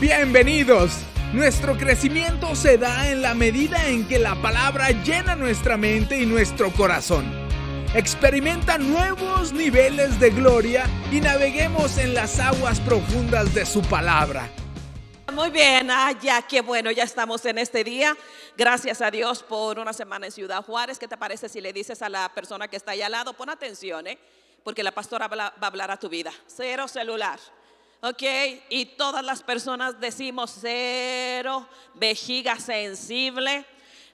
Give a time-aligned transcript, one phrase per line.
[0.00, 0.92] Bienvenidos.
[1.32, 6.24] Nuestro crecimiento se da en la medida en que la palabra llena nuestra mente y
[6.24, 7.28] nuestro corazón.
[7.96, 14.48] Experimenta nuevos niveles de gloria y naveguemos en las aguas profundas de su palabra.
[15.32, 18.16] Muy bien, ah, ya qué bueno, ya estamos en este día.
[18.56, 21.00] Gracias a Dios por una semana en Ciudad Juárez.
[21.00, 23.32] ¿Qué te parece si le dices a la persona que está ahí al lado?
[23.32, 24.16] Pon atención, ¿eh?
[24.62, 26.32] porque la pastora va a hablar a tu vida.
[26.46, 27.40] Cero celular.
[28.00, 28.22] ¿Ok?
[28.70, 33.64] Y todas las personas decimos cero, vejiga sensible.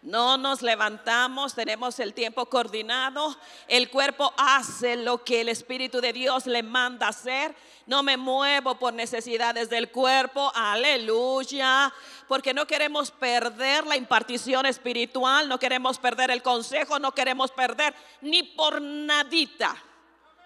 [0.02, 3.34] No nos levantamos, tenemos el tiempo coordinado.
[3.68, 7.54] El cuerpo hace lo que el Espíritu de Dios le manda hacer.
[7.86, 10.52] No me muevo por necesidades del cuerpo.
[10.54, 11.90] Aleluya.
[12.28, 17.94] Porque no queremos perder la impartición espiritual, no queremos perder el consejo, no queremos perder
[18.20, 19.74] ni por nadita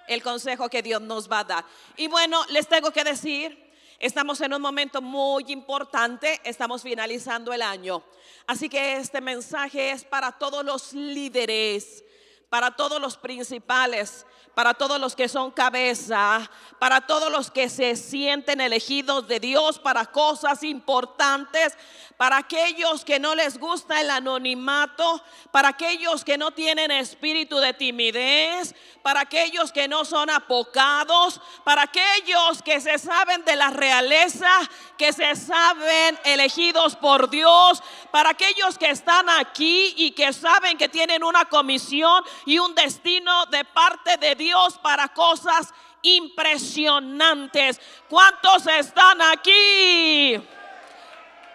[0.08, 1.64] el consejo que Dios nos va a dar.
[1.96, 7.62] Y bueno, les tengo que decir, estamos en un momento muy importante, estamos finalizando el
[7.62, 8.02] año.
[8.46, 12.04] Así que este mensaje es para todos los líderes,
[12.48, 14.24] para todos los principales,
[14.58, 19.78] para todos los que son cabeza, para todos los que se sienten elegidos de Dios
[19.78, 21.78] para cosas importantes,
[22.16, 27.72] para aquellos que no les gusta el anonimato, para aquellos que no tienen espíritu de
[27.72, 34.50] timidez, para aquellos que no son apocados, para aquellos que se saben de la realeza,
[34.96, 40.88] que se saben elegidos por Dios, para aquellos que están aquí y que saben que
[40.88, 44.47] tienen una comisión y un destino de parte de Dios
[44.82, 47.80] para cosas impresionantes.
[48.08, 50.40] ¿Cuántos están aquí?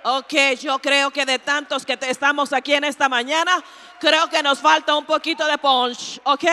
[0.03, 3.64] Ok, yo creo que de tantos que estamos aquí en esta mañana,
[3.99, 6.45] creo que nos falta un poquito de punch, ok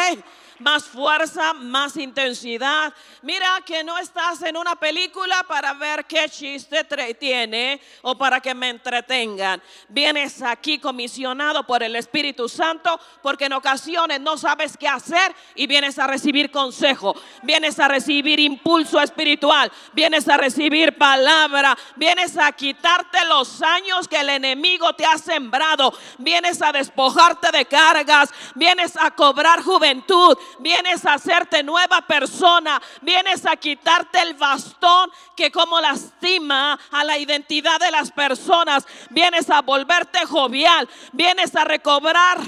[0.60, 2.92] más fuerza, más intensidad.
[3.22, 6.84] Mira que no estás en una película para ver qué chiste
[7.18, 9.62] tiene o para que me entretengan.
[9.88, 15.66] Vienes aquí comisionado por el Espíritu Santo porque en ocasiones no sabes qué hacer y
[15.66, 22.52] vienes a recibir consejo, vienes a recibir impulso espiritual, vienes a recibir palabra, vienes a
[22.52, 28.96] quitarte los años que el enemigo te ha sembrado, vienes a despojarte de cargas, vienes
[28.96, 35.80] a cobrar juventud, vienes a hacerte nueva persona, vienes a quitarte el bastón que como
[35.80, 42.38] lastima a la identidad de las personas, vienes a volverte jovial, vienes a recobrar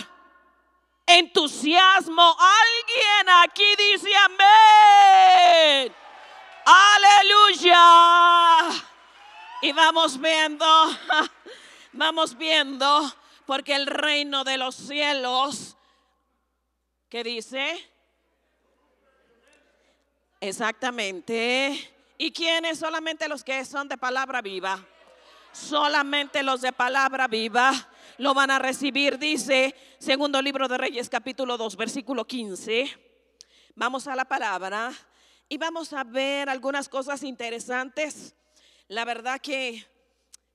[1.06, 2.22] entusiasmo.
[2.22, 5.94] Alguien aquí dice amén.
[6.64, 7.78] Aleluya.
[9.62, 10.66] Y vamos viendo,
[11.92, 13.12] vamos viendo,
[13.46, 15.76] porque el reino de los cielos,
[17.08, 17.91] ¿qué dice?
[20.42, 21.94] Exactamente.
[22.18, 22.80] ¿Y quiénes?
[22.80, 24.84] Solamente los que son de palabra viva.
[25.52, 27.72] Solamente los de palabra viva
[28.18, 32.90] lo van a recibir, dice segundo libro de Reyes capítulo 2, versículo 15.
[33.76, 34.92] Vamos a la palabra
[35.48, 38.34] y vamos a ver algunas cosas interesantes.
[38.88, 39.86] La verdad que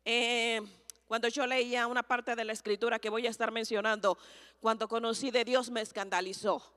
[0.03, 0.61] eh,
[1.07, 4.17] cuando yo leía una parte de la escritura que voy a estar mencionando,
[4.59, 6.76] cuando conocí de Dios me escandalizó.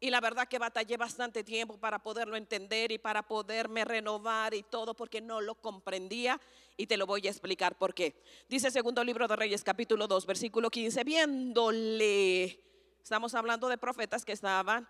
[0.00, 4.62] Y la verdad que batallé bastante tiempo para poderlo entender y para poderme renovar y
[4.62, 6.40] todo porque no lo comprendía
[6.76, 8.22] y te lo voy a explicar por qué.
[8.48, 12.60] Dice segundo libro de Reyes capítulo 2 versículo 15, viéndole,
[13.02, 14.88] estamos hablando de profetas que estaban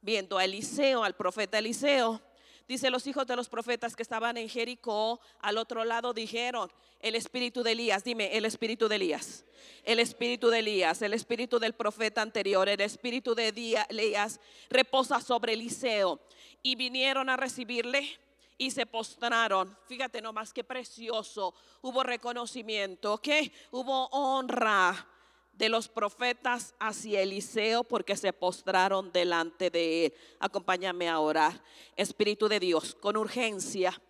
[0.00, 2.22] viendo a Eliseo, al profeta Eliseo
[2.66, 7.14] Dice, los hijos de los profetas que estaban en Jericó, al otro lado dijeron, el
[7.14, 9.44] espíritu de Elías, dime, el espíritu de Elías,
[9.84, 13.48] el espíritu de Elías, el espíritu del profeta anterior, el espíritu de
[13.88, 16.20] Elías reposa sobre Eliseo.
[16.62, 18.18] Y vinieron a recibirle
[18.56, 19.76] y se postraron.
[19.86, 21.54] Fíjate nomás qué precioso.
[21.82, 23.28] Hubo reconocimiento, ¿ok?
[23.72, 25.06] Hubo honra
[25.56, 30.14] de los profetas hacia Eliseo porque se postraron delante de él.
[30.40, 31.62] Acompáñame a orar.
[31.96, 34.00] Espíritu de Dios, con urgencia.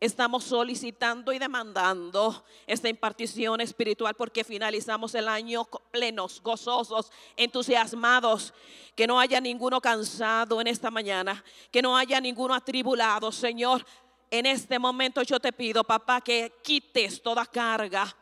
[0.00, 8.54] Estamos solicitando y demandando esta impartición espiritual porque finalizamos el año plenos, gozosos, entusiasmados.
[8.94, 13.84] Que no haya ninguno cansado en esta mañana, que no haya ninguno atribulado, Señor.
[14.30, 18.16] En este momento yo te pido, papá, que quites toda carga,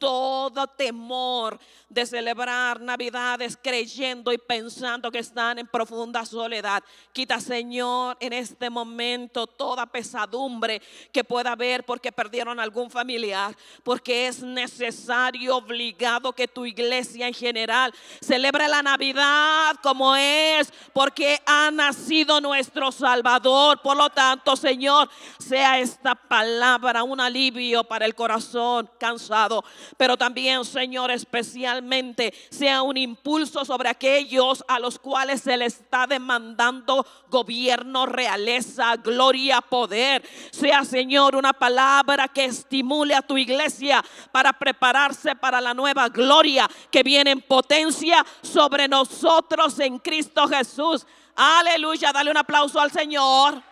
[0.00, 6.82] todo temor de celebrar Navidades creyendo y pensando que están en profunda soledad.
[7.12, 10.80] Quita, Señor, en este momento toda pesadumbre
[11.12, 17.34] que pueda haber porque perdieron algún familiar, porque es necesario, obligado que tu iglesia en
[17.34, 23.82] general celebre la Navidad como es, porque ha nacido nuestro Salvador.
[23.82, 29.64] Por lo tanto, Señor, sea esta palabra un alivio para el corazón cansado
[29.96, 36.06] pero también, Señor, especialmente sea un impulso sobre aquellos a los cuales se le está
[36.06, 40.22] demandando gobierno, realeza, gloria, poder.
[40.50, 46.68] Sea, Señor, una palabra que estimule a tu iglesia para prepararse para la nueva gloria
[46.90, 51.06] que viene en potencia sobre nosotros en Cristo Jesús.
[51.36, 53.62] Aleluya, dale un aplauso al Señor.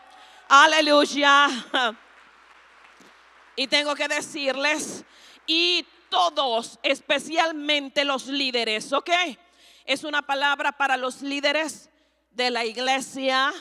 [0.49, 1.49] Aleluya.
[3.59, 5.05] Y tengo que decirles,
[5.45, 9.11] y todos, especialmente los líderes, ¿ok?
[9.85, 11.91] Es una palabra para los líderes
[12.31, 13.53] de la iglesia.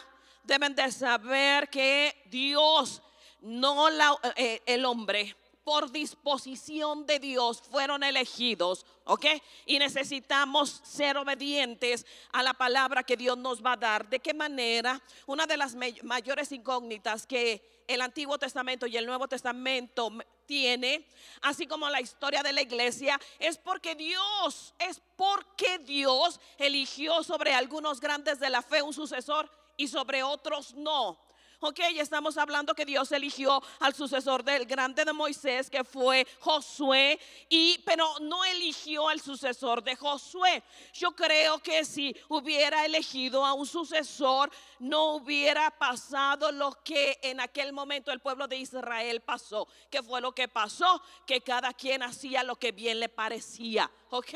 [0.44, 3.02] Deben de saber que Dios,
[3.42, 3.88] no
[4.36, 5.36] eh, el hombre,
[5.68, 9.26] por disposición de Dios fueron elegidos, ¿ok?
[9.66, 14.08] Y necesitamos ser obedientes a la palabra que Dios nos va a dar.
[14.08, 15.02] ¿De qué manera?
[15.26, 20.10] Una de las mayores incógnitas que el Antiguo Testamento y el Nuevo Testamento
[20.46, 21.06] tiene,
[21.42, 27.54] así como la historia de la iglesia, es porque Dios, es porque Dios eligió sobre
[27.54, 31.20] algunos grandes de la fe un sucesor y sobre otros no.
[31.60, 37.20] Ok, estamos hablando que Dios eligió al sucesor del grande de Moisés, que fue Josué,
[37.50, 40.62] y, pero no eligió al sucesor de Josué.
[40.94, 47.40] Yo creo que si hubiera elegido a un sucesor, no hubiera pasado lo que en
[47.40, 49.68] aquel momento el pueblo de Israel pasó.
[49.90, 51.02] ¿Qué fue lo que pasó?
[51.26, 53.90] Que cada quien hacía lo que bien le parecía.
[54.10, 54.34] Ok,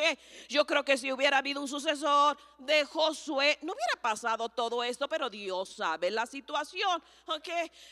[0.49, 5.07] yo creo que si hubiera habido un sucesor de Josué, no hubiera pasado todo esto,
[5.07, 7.01] pero Dios sabe la situación.
[7.27, 7.47] Ok,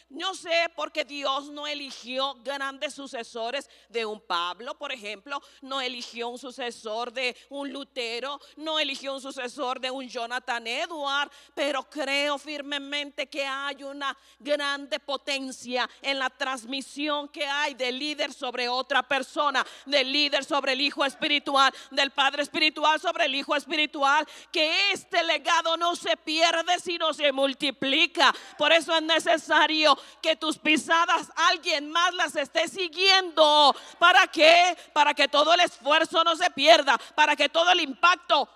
[0.10, 5.80] no sé por qué Dios no eligió grandes sucesores de un Pablo, por ejemplo, no
[5.80, 11.84] eligió un sucesor de un Lutero, no eligió un sucesor de un Jonathan Edward, pero
[11.84, 18.68] creo firmemente que hay una grande potencia en la transmisión que hay de líder sobre
[18.68, 24.28] otra persona, de líder sobre el hijo espiritual del Padre Espiritual sobre el Hijo Espiritual,
[24.52, 28.34] que este legado no se pierde, sino se multiplica.
[28.58, 33.76] Por eso es necesario que tus pisadas alguien más las esté siguiendo.
[33.98, 34.78] ¿Para qué?
[34.94, 38.50] Para que todo el esfuerzo no se pierda, para que todo el impacto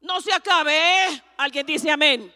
[0.00, 1.22] no se acabe.
[1.36, 2.34] Alguien dice amén.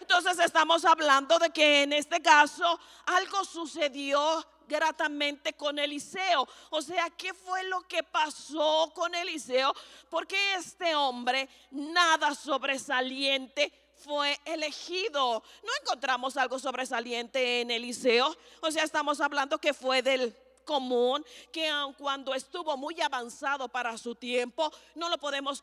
[0.00, 6.46] Entonces estamos hablando de que en este caso algo sucedió gratamente con Eliseo.
[6.70, 9.74] O sea, ¿qué fue lo que pasó con Eliseo?
[10.10, 15.42] Porque este hombre, nada sobresaliente, fue elegido.
[15.62, 18.36] No encontramos algo sobresaliente en Eliseo.
[18.60, 23.96] O sea, estamos hablando que fue del común que aun cuando estuvo muy avanzado para
[23.98, 25.62] su tiempo, no lo podemos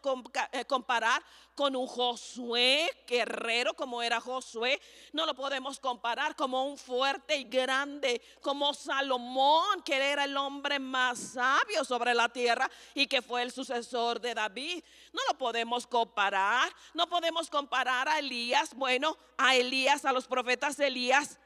[0.51, 1.23] eh, comparar
[1.55, 4.81] con un Josué guerrero como era Josué,
[5.13, 10.79] no lo podemos comparar como un fuerte y grande como Salomón, que era el hombre
[10.79, 14.83] más sabio sobre la tierra y que fue el sucesor de David.
[15.13, 20.79] No lo podemos comparar, no podemos comparar a Elías, bueno, a Elías, a los profetas
[20.79, 21.37] Elías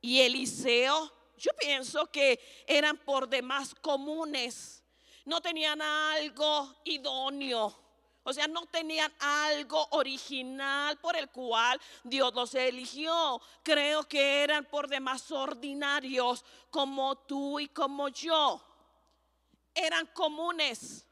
[0.00, 4.82] y Eliseo yo pienso que eran por demás comunes,
[5.24, 7.84] no tenían algo idóneo.
[8.26, 13.40] O sea, no tenían algo original por el cual Dios los eligió.
[13.62, 18.64] Creo que eran por demás ordinarios como tú y como yo.
[19.74, 21.06] Eran comunes.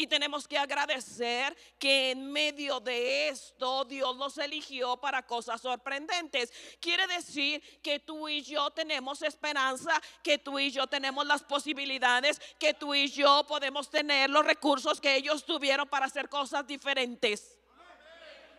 [0.00, 6.52] Y tenemos que agradecer que en medio de esto Dios los eligió para cosas sorprendentes.
[6.78, 12.40] Quiere decir que tú y yo tenemos esperanza, que tú y yo tenemos las posibilidades,
[12.60, 17.58] que tú y yo podemos tener los recursos que ellos tuvieron para hacer cosas diferentes.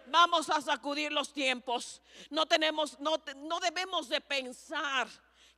[0.08, 2.02] Vamos a sacudir los tiempos.
[2.30, 5.08] No tenemos, no, no debemos de pensar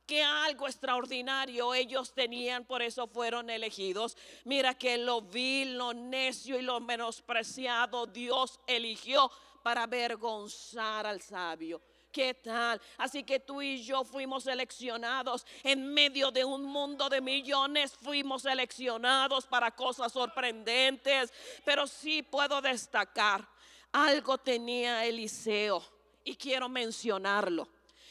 [0.06, 4.16] que algo extraordinario ellos tenían, por eso fueron elegidos.
[4.44, 9.30] Mira que lo vil, lo necio y lo menospreciado Dios eligió
[9.62, 11.80] para avergonzar al sabio.
[12.10, 12.78] ¿Qué tal?
[12.98, 18.42] Así que tú y yo fuimos seleccionados en medio de un mundo de millones, fuimos
[18.42, 21.32] seleccionados para cosas sorprendentes,
[21.64, 23.48] pero sí puedo destacar,
[23.92, 25.82] algo tenía Eliseo
[26.22, 27.66] y quiero mencionarlo.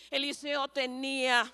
[0.10, 1.54] Eliseo tenía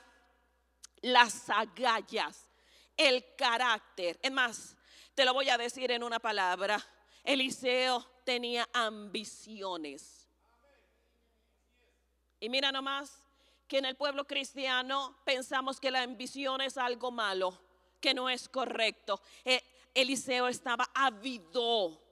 [1.01, 2.47] las agallas,
[2.95, 4.19] el carácter.
[4.21, 4.75] Es más,
[5.15, 6.83] te lo voy a decir en una palabra.
[7.23, 10.27] Eliseo tenía ambiciones.
[12.39, 13.23] Y mira nomás
[13.67, 17.59] que en el pueblo cristiano pensamos que la ambición es algo malo,
[17.99, 19.21] que no es correcto.
[19.43, 19.61] Eh,
[19.93, 22.06] Eliseo estaba ávido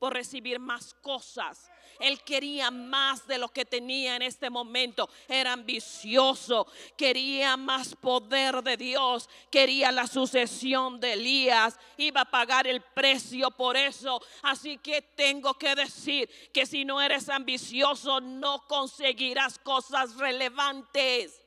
[0.00, 1.70] por recibir más cosas.
[2.00, 5.08] Él quería más de lo que tenía en este momento.
[5.28, 6.66] Era ambicioso,
[6.96, 13.50] quería más poder de Dios, quería la sucesión de Elías, iba a pagar el precio
[13.50, 14.22] por eso.
[14.42, 21.39] Así que tengo que decir que si no eres ambicioso no conseguirás cosas relevantes.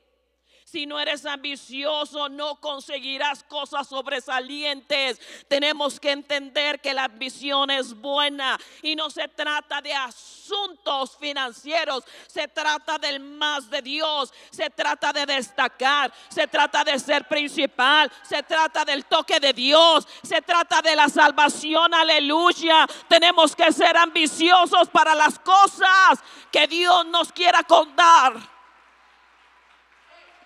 [0.64, 5.20] Si no eres ambicioso, no conseguirás cosas sobresalientes.
[5.46, 12.02] Tenemos que entender que la ambición es buena y no se trata de asuntos financieros,
[12.26, 18.10] se trata del más de Dios, se trata de destacar, se trata de ser principal,
[18.22, 22.86] se trata del toque de Dios, se trata de la salvación, aleluya.
[23.06, 28.53] Tenemos que ser ambiciosos para las cosas que Dios nos quiera contar.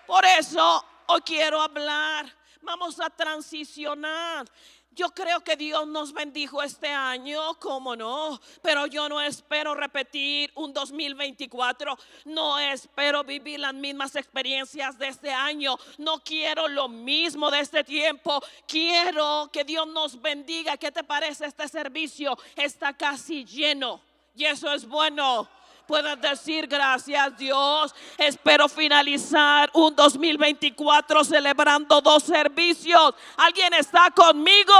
[0.09, 2.35] Por eso hoy quiero hablar.
[2.63, 4.43] Vamos a transicionar.
[4.89, 10.51] Yo creo que Dios nos bendijo este año, cómo no, pero yo no espero repetir
[10.55, 17.51] un 2024, no espero vivir las mismas experiencias de este año, no quiero lo mismo
[17.51, 20.75] de este tiempo, quiero que Dios nos bendiga.
[20.75, 22.35] ¿Qué te parece este servicio?
[22.55, 24.01] Está casi lleno
[24.35, 25.47] y eso es bueno
[25.89, 27.95] puedas decir gracias Dios.
[28.15, 33.15] Espero finalizar un 2024 celebrando dos servicios.
[33.37, 34.71] ¿Alguien está conmigo?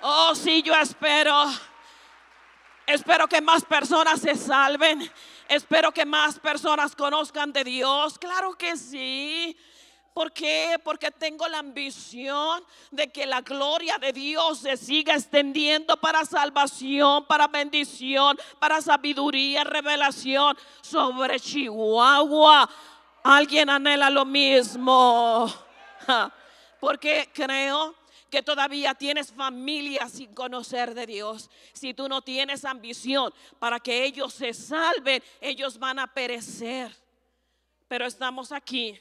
[0.00, 1.44] Oh, sí, yo espero.
[2.86, 5.12] Espero que más personas se salven.
[5.46, 8.18] Espero que más personas conozcan de Dios.
[8.18, 9.54] Claro que sí.
[10.16, 10.80] ¿Por qué?
[10.82, 17.26] Porque tengo la ambición de que la gloria de Dios se siga extendiendo para salvación,
[17.26, 22.66] para bendición, para sabiduría, revelación sobre Chihuahua.
[23.24, 25.52] Alguien anhela lo mismo.
[26.80, 27.94] Porque creo
[28.30, 31.50] que todavía tienes familia sin conocer de Dios.
[31.74, 36.90] Si tú no tienes ambición para que ellos se salven, ellos van a perecer.
[37.86, 38.98] Pero estamos aquí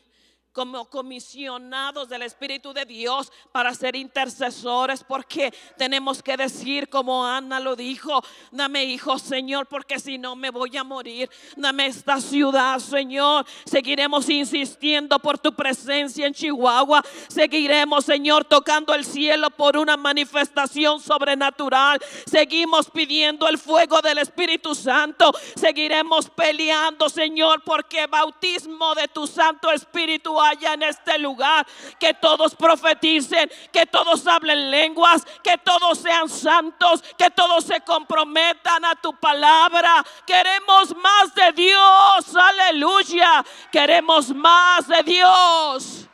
[0.55, 7.59] como comisionados del Espíritu de Dios para ser intercesores, porque tenemos que decir como Ana
[7.59, 12.79] lo dijo, dame hijo Señor, porque si no me voy a morir, dame esta ciudad
[12.79, 19.97] Señor, seguiremos insistiendo por tu presencia en Chihuahua, seguiremos Señor tocando el cielo por una
[19.97, 29.09] manifestación sobrenatural, seguimos pidiendo el fuego del Espíritu Santo, seguiremos peleando Señor, porque bautismo de
[29.09, 31.65] tu Santo Espíritu haya en este lugar.
[31.99, 38.85] Que todos profeticen, que todos hablen lenguas, que todos sean santos, que todos se comprometan
[38.85, 40.03] a tu palabra.
[40.25, 43.45] Queremos más de Dios, aleluya.
[43.71, 46.07] Queremos más de Dios.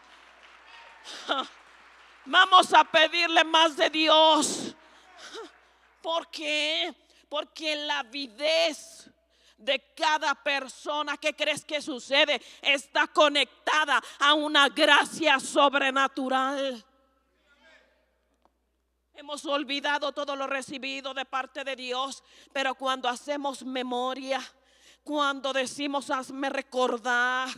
[2.25, 4.75] Vamos a pedirle más de Dios.
[6.01, 6.93] ¿Por qué?
[7.29, 9.09] Porque la avidez
[9.61, 16.83] de cada persona que crees que sucede está conectada a una gracia sobrenatural.
[19.13, 24.41] Hemos olvidado todo lo recibido de parte de Dios, pero cuando hacemos memoria,
[25.03, 27.49] cuando decimos hazme recordar,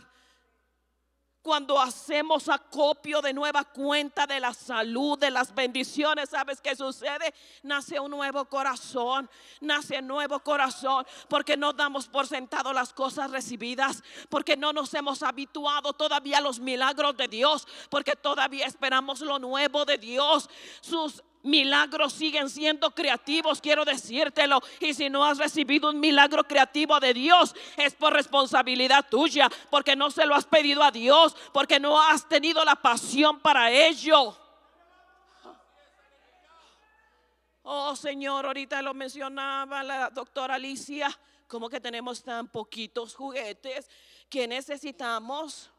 [1.44, 7.34] cuando hacemos acopio de nueva cuenta de la salud, de las bendiciones, ¿sabes qué sucede?
[7.62, 9.28] Nace un nuevo corazón,
[9.60, 14.94] nace un nuevo corazón, porque no damos por sentado las cosas recibidas, porque no nos
[14.94, 20.48] hemos habituado todavía a los milagros de Dios, porque todavía esperamos lo nuevo de Dios.
[20.80, 24.60] Sus milagros siguen siendo creativos, quiero decírtelo.
[24.80, 29.94] Y si no has recibido un milagro creativo de Dios, es por responsabilidad tuya, porque
[29.94, 34.36] no se lo has pedido a Dios, porque no has tenido la pasión para ello.
[37.62, 43.88] Oh Señor, ahorita lo mencionaba la doctora Alicia, como que tenemos tan poquitos juguetes
[44.28, 45.70] que necesitamos.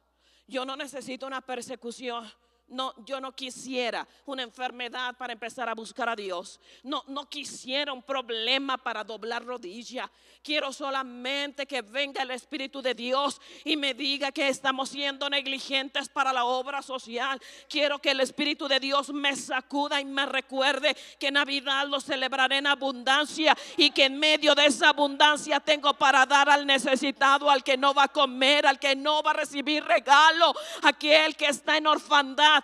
[0.48, 2.32] Yo no necesito una persecución
[2.68, 6.60] no, yo no quisiera una enfermedad para empezar a buscar a Dios.
[6.84, 10.10] No, no quisiera un problema para doblar rodilla.
[10.44, 16.10] Quiero solamente que venga el Espíritu de Dios y me diga que estamos siendo negligentes
[16.10, 17.40] para la obra social.
[17.70, 22.58] Quiero que el Espíritu de Dios me sacuda y me recuerde que Navidad lo celebraré
[22.58, 27.64] en abundancia y que en medio de esa abundancia tengo para dar al necesitado, al
[27.64, 31.78] que no va a comer, al que no va a recibir regalo, aquel que está
[31.78, 32.55] en orfandad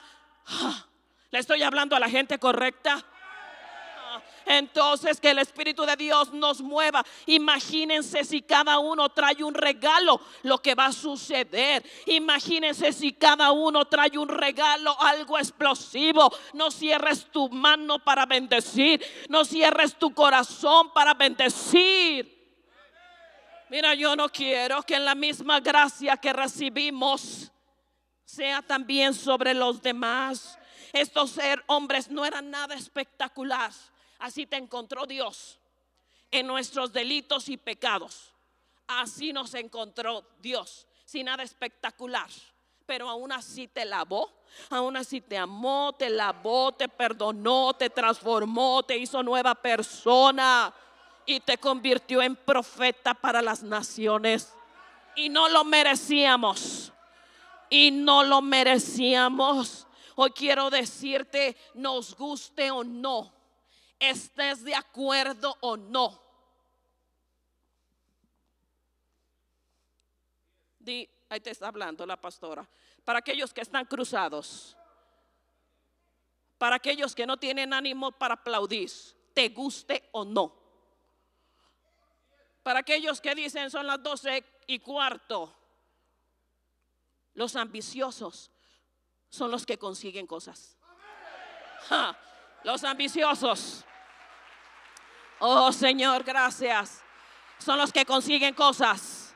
[1.32, 3.06] Le estoy hablando a la gente correcta.
[4.46, 7.06] Entonces que el Espíritu de Dios nos mueva.
[7.26, 11.84] Imagínense si cada uno trae un regalo, lo que va a suceder.
[12.08, 16.32] Imagínense si cada uno trae un regalo, algo explosivo.
[16.54, 19.02] No cierres tu mano para bendecir.
[19.30, 22.40] No cierres tu corazón para bendecir.
[23.70, 27.52] Mira, yo no quiero que en la misma gracia que recibimos
[28.32, 30.58] sea también sobre los demás.
[30.94, 33.72] Estos ser hombres no eran nada espectacular.
[34.20, 35.60] Así te encontró Dios
[36.32, 38.32] en nuestros delitos y pecados.
[38.88, 42.30] Así nos encontró Dios, sin nada espectacular.
[42.86, 44.32] Pero aún así te lavó,
[44.70, 50.74] aún así te amó, te lavó, te perdonó, te transformó, te hizo nueva persona
[51.26, 54.54] y te convirtió en profeta para las naciones.
[55.16, 56.81] Y no lo merecíamos.
[57.72, 59.88] Y no lo merecíamos.
[60.18, 63.34] Hoy quiero decirte, nos guste o no,
[63.98, 66.22] estés de acuerdo o no.
[70.78, 72.70] Di, ahí te está hablando la pastora.
[73.06, 74.76] Para aquellos que están cruzados,
[76.58, 78.92] para aquellos que no tienen ánimo para aplaudir,
[79.34, 80.54] te guste o no.
[82.64, 85.61] Para aquellos que dicen son las doce y cuarto,
[87.34, 88.52] los ambiciosos
[89.30, 90.78] son los que consiguen cosas.
[92.64, 93.86] los ambiciosos.
[95.40, 97.02] Oh Señor, gracias.
[97.58, 99.34] Son los que consiguen cosas.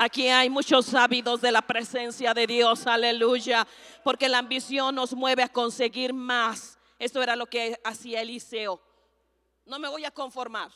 [0.00, 3.66] Aquí hay muchos ávidos de la presencia de Dios, aleluya,
[4.04, 6.78] porque la ambición nos mueve a conseguir más.
[7.00, 8.80] Esto era lo que hacía Eliseo.
[9.64, 10.70] No me voy a conformar,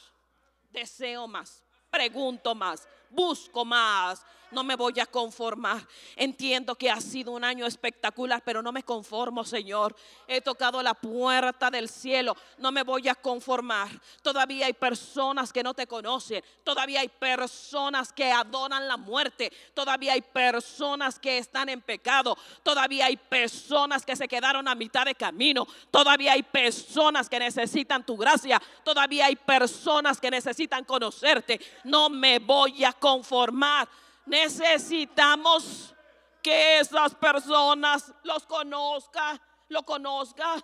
[0.71, 5.87] deseo más, pregunto más, busco más, no me voy a conformar.
[6.17, 9.97] Entiendo que ha sido un año espectacular, pero no me conformo, Señor.
[10.29, 13.89] He tocado la puerta del cielo, no me voy a conformar.
[14.23, 20.13] Todavía hay personas que no te conocen, todavía hay personas que adoran la muerte, todavía
[20.13, 25.15] hay personas que están en pecado, todavía hay personas que se quedaron a mitad de
[25.15, 31.61] camino, todavía hay personas que necesitan tu gracia, todavía hay personas que necesitan conocerte.
[31.85, 33.89] No me voy a conformar
[34.27, 35.95] necesitamos
[36.43, 40.63] que esas personas los conozca, lo conozca.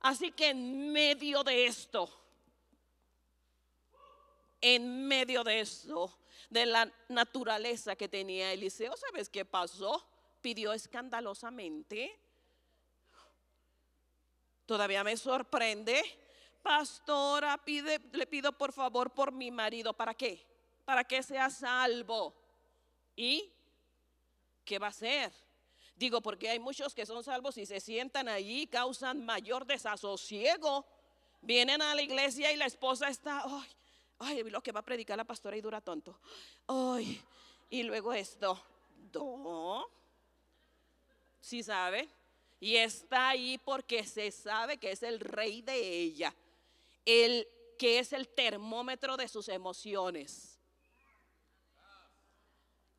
[0.00, 2.08] Así que en medio de esto,
[4.60, 6.18] en medio de eso,
[6.50, 10.06] de la naturaleza que tenía Eliseo, ¿sabes qué pasó?
[10.40, 12.20] Pidió escandalosamente.
[14.66, 16.02] Todavía me sorprende.
[16.62, 19.92] Pastora, pide, le pido por favor por mi marido.
[19.92, 20.46] ¿Para qué?
[20.84, 22.43] Para que sea salvo.
[23.16, 23.52] ¿Y
[24.64, 25.32] qué va a hacer?
[25.96, 30.84] Digo, porque hay muchos que son salvos y se sientan allí, causan mayor desasosiego.
[31.40, 33.68] Vienen a la iglesia y la esposa está, ay,
[34.18, 36.18] ay, lo que va a predicar la pastora y dura tonto.
[36.66, 37.22] Ay,
[37.70, 38.60] y luego esto,
[39.12, 39.86] no,
[41.40, 42.08] ¿sí sabe?
[42.58, 46.34] Y está ahí porque se sabe que es el rey de ella,
[47.04, 47.46] el
[47.78, 50.53] que es el termómetro de sus emociones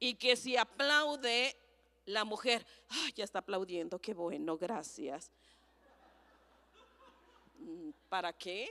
[0.05, 1.57] y que si aplaude
[2.05, 2.63] la mujer,
[3.15, 5.31] ya está aplaudiendo, qué bueno, gracias.
[7.57, 8.69] Mm, ¿Para qué?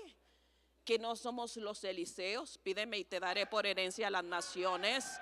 [0.84, 5.18] Que no somos los Eliseos, pídeme y te daré por herencia a las naciones,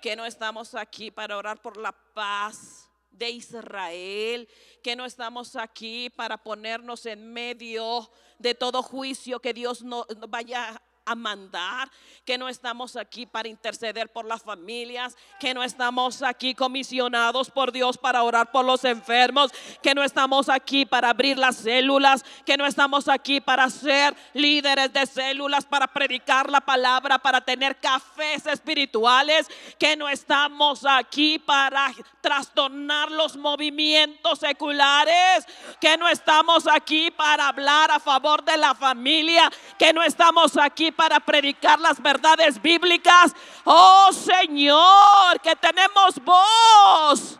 [0.00, 4.48] que no estamos aquí para orar por la paz de Israel,
[4.80, 10.80] que no estamos aquí para ponernos en medio de todo juicio que Dios no vaya
[11.04, 11.90] a mandar,
[12.24, 17.72] que no estamos aquí para interceder por las familias, que no estamos aquí comisionados por
[17.72, 19.50] Dios para orar por los enfermos,
[19.82, 24.92] que no estamos aquí para abrir las células, que no estamos aquí para ser líderes
[24.92, 31.92] de células, para predicar la palabra, para tener cafés espirituales, que no estamos aquí para
[32.20, 35.44] trastornar los movimientos seculares,
[35.80, 40.91] que no estamos aquí para hablar a favor de la familia, que no estamos aquí
[40.92, 43.34] para predicar las verdades bíblicas.
[43.64, 47.38] Oh Señor, que tenemos voz.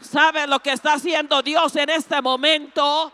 [0.00, 3.12] ¿Sabe lo que está haciendo Dios en este momento?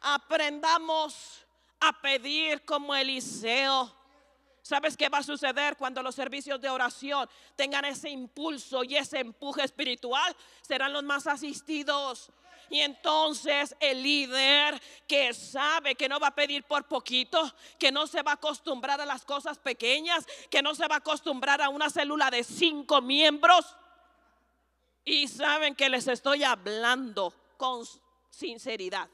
[0.00, 1.44] Aprendamos
[1.80, 4.01] a pedir como Eliseo.
[4.72, 9.18] ¿Sabes qué va a suceder cuando los servicios de oración tengan ese impulso y ese
[9.18, 10.34] empuje espiritual?
[10.62, 12.32] Serán los más asistidos.
[12.70, 18.06] Y entonces el líder que sabe que no va a pedir por poquito, que no
[18.06, 21.68] se va a acostumbrar a las cosas pequeñas, que no se va a acostumbrar a
[21.68, 23.76] una célula de cinco miembros.
[25.04, 27.84] Y saben que les estoy hablando con
[28.30, 29.10] sinceridad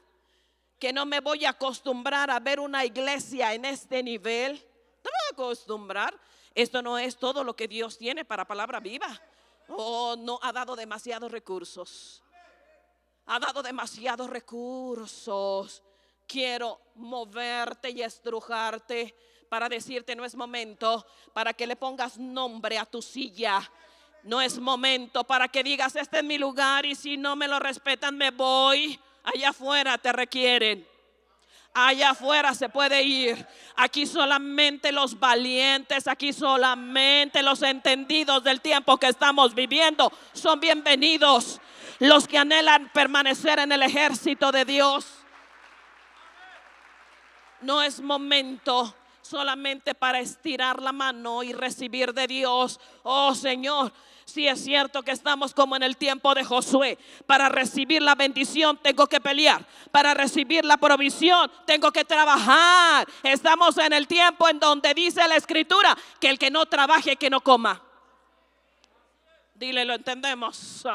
[0.79, 4.65] que no me voy a acostumbrar a ver una iglesia en este nivel.
[5.31, 6.13] Acostumbrar.
[6.55, 9.21] Esto no es todo lo que Dios tiene para palabra viva.
[9.69, 12.23] Oh, no, ha dado demasiados recursos.
[13.27, 15.83] Ha dado demasiados recursos.
[16.27, 19.15] Quiero moverte y estrujarte
[19.49, 23.59] para decirte no es momento para que le pongas nombre a tu silla.
[24.23, 27.59] No es momento para que digas este es mi lugar y si no me lo
[27.59, 28.99] respetan me voy.
[29.23, 30.87] Allá afuera te requieren.
[31.73, 33.45] Allá afuera se puede ir.
[33.75, 41.61] Aquí solamente los valientes, aquí solamente los entendidos del tiempo que estamos viviendo son bienvenidos.
[41.99, 45.05] Los que anhelan permanecer en el ejército de Dios.
[47.61, 52.79] No es momento solamente para estirar la mano y recibir de Dios.
[53.03, 53.93] Oh Señor,
[54.29, 56.97] si es cierto que estamos como en el tiempo de Josué.
[57.25, 59.65] Para recibir la bendición tengo que pelear.
[59.91, 63.07] Para recibir la provisión tengo que trabajar.
[63.23, 67.29] Estamos en el tiempo en donde dice la escritura que el que no trabaje, que
[67.29, 67.81] no coma.
[69.55, 70.85] Dile, lo entendemos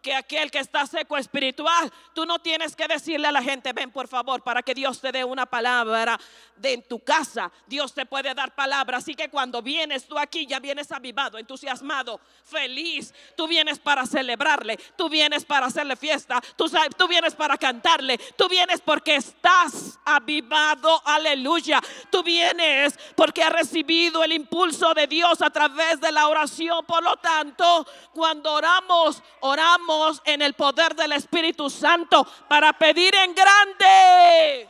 [0.00, 3.90] que aquel que está seco espiritual, tú no tienes que decirle a la gente, ven
[3.90, 6.18] por favor, para que Dios te dé una palabra
[6.56, 7.50] de en tu casa.
[7.66, 8.98] Dios te puede dar palabra.
[8.98, 13.12] Así que cuando vienes tú aquí, ya vienes avivado, entusiasmado, feliz.
[13.36, 18.48] Tú vienes para celebrarle, tú vienes para hacerle fiesta, tú, tú vienes para cantarle, tú
[18.48, 21.80] vienes porque estás avivado, aleluya.
[22.10, 26.84] Tú vienes porque has recibido el impulso de Dios a través de la oración.
[26.86, 29.89] Por lo tanto, cuando oramos, oramos
[30.24, 34.68] en el poder del Espíritu Santo para pedir en grande.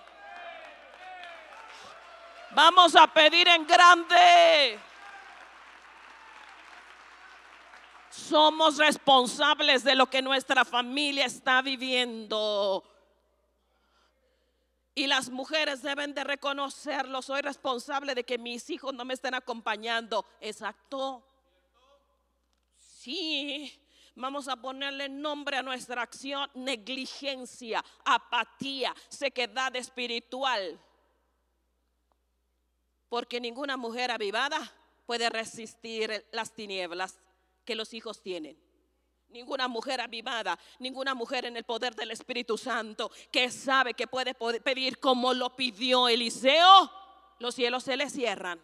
[2.52, 4.80] Vamos a pedir en grande.
[8.11, 12.85] Somos responsables de lo que nuestra familia está viviendo.
[14.94, 17.22] Y las mujeres deben de reconocerlo.
[17.22, 20.26] Soy responsable de que mis hijos no me estén acompañando.
[20.40, 21.24] Exacto.
[22.78, 23.80] Sí,
[24.14, 30.81] Vamos a ponerle nombre a nuestra acción, negligencia, apatía, sequedad espiritual.
[33.09, 34.59] Porque ninguna mujer avivada
[35.07, 37.18] puede resistir las tinieblas
[37.64, 38.59] que los hijos tienen.
[39.29, 44.35] Ninguna mujer avivada, ninguna mujer en el poder del Espíritu Santo que sabe que puede
[44.35, 46.90] pedir como lo pidió Eliseo,
[47.38, 48.61] los cielos se le cierran.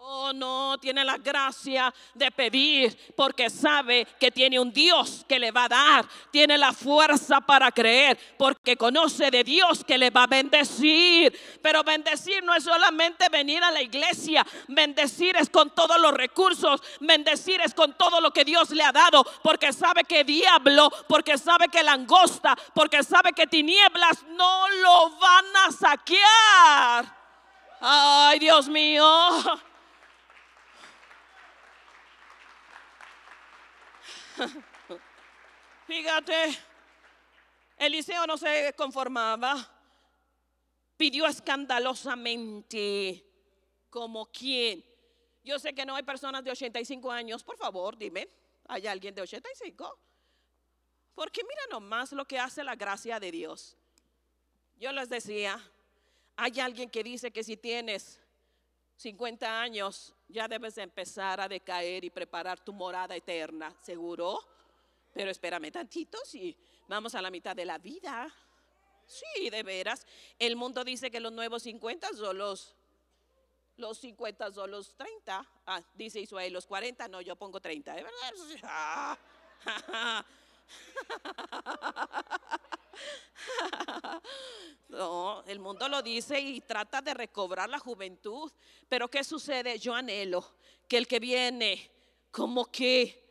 [0.00, 5.50] Oh, no, tiene la gracia de pedir porque sabe que tiene un Dios que le
[5.50, 6.08] va a dar.
[6.30, 11.36] Tiene la fuerza para creer porque conoce de Dios que le va a bendecir.
[11.60, 14.46] Pero bendecir no es solamente venir a la iglesia.
[14.68, 16.80] Bendecir es con todos los recursos.
[17.00, 19.24] Bendecir es con todo lo que Dios le ha dado.
[19.42, 25.56] Porque sabe que diablo, porque sabe que langosta, porque sabe que tinieblas no lo van
[25.66, 27.16] a saquear.
[27.80, 29.04] Ay, Dios mío.
[35.86, 36.58] Fíjate,
[37.76, 39.56] Eliseo no se conformaba,
[40.96, 43.24] pidió escandalosamente,
[43.90, 44.84] como quien.
[45.44, 48.28] Yo sé que no hay personas de 85 años, por favor, dime,
[48.66, 49.98] ¿hay alguien de 85?
[51.14, 53.76] Porque mira nomás lo que hace la gracia de Dios.
[54.76, 55.58] Yo les decía,
[56.36, 58.20] hay alguien que dice que si tienes
[58.98, 64.40] 50 años ya debes empezar a decaer y preparar tu morada eterna, ¿seguro?
[65.14, 66.56] Pero espérame tantito, si
[66.88, 68.28] vamos a la mitad de la vida.
[69.06, 70.04] Sí, de veras.
[70.38, 72.74] El mundo dice que los nuevos 50 son los,
[73.76, 75.46] los 50 son los 30.
[75.66, 77.94] Ah, dice Israel, los 40, no, yo pongo 30.
[77.94, 78.32] ¿De verdad?
[84.88, 88.50] No, el mundo lo dice y trata de recobrar la juventud.
[88.88, 89.78] Pero ¿qué sucede?
[89.78, 90.54] Yo anhelo
[90.88, 91.90] que el que viene
[92.30, 93.22] como que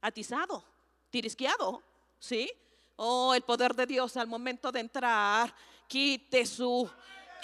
[0.00, 0.64] atizado,
[1.10, 1.82] tirisqueado,
[2.18, 2.50] ¿sí?
[2.96, 5.54] Oh, el poder de Dios al momento de entrar,
[5.86, 6.90] quite su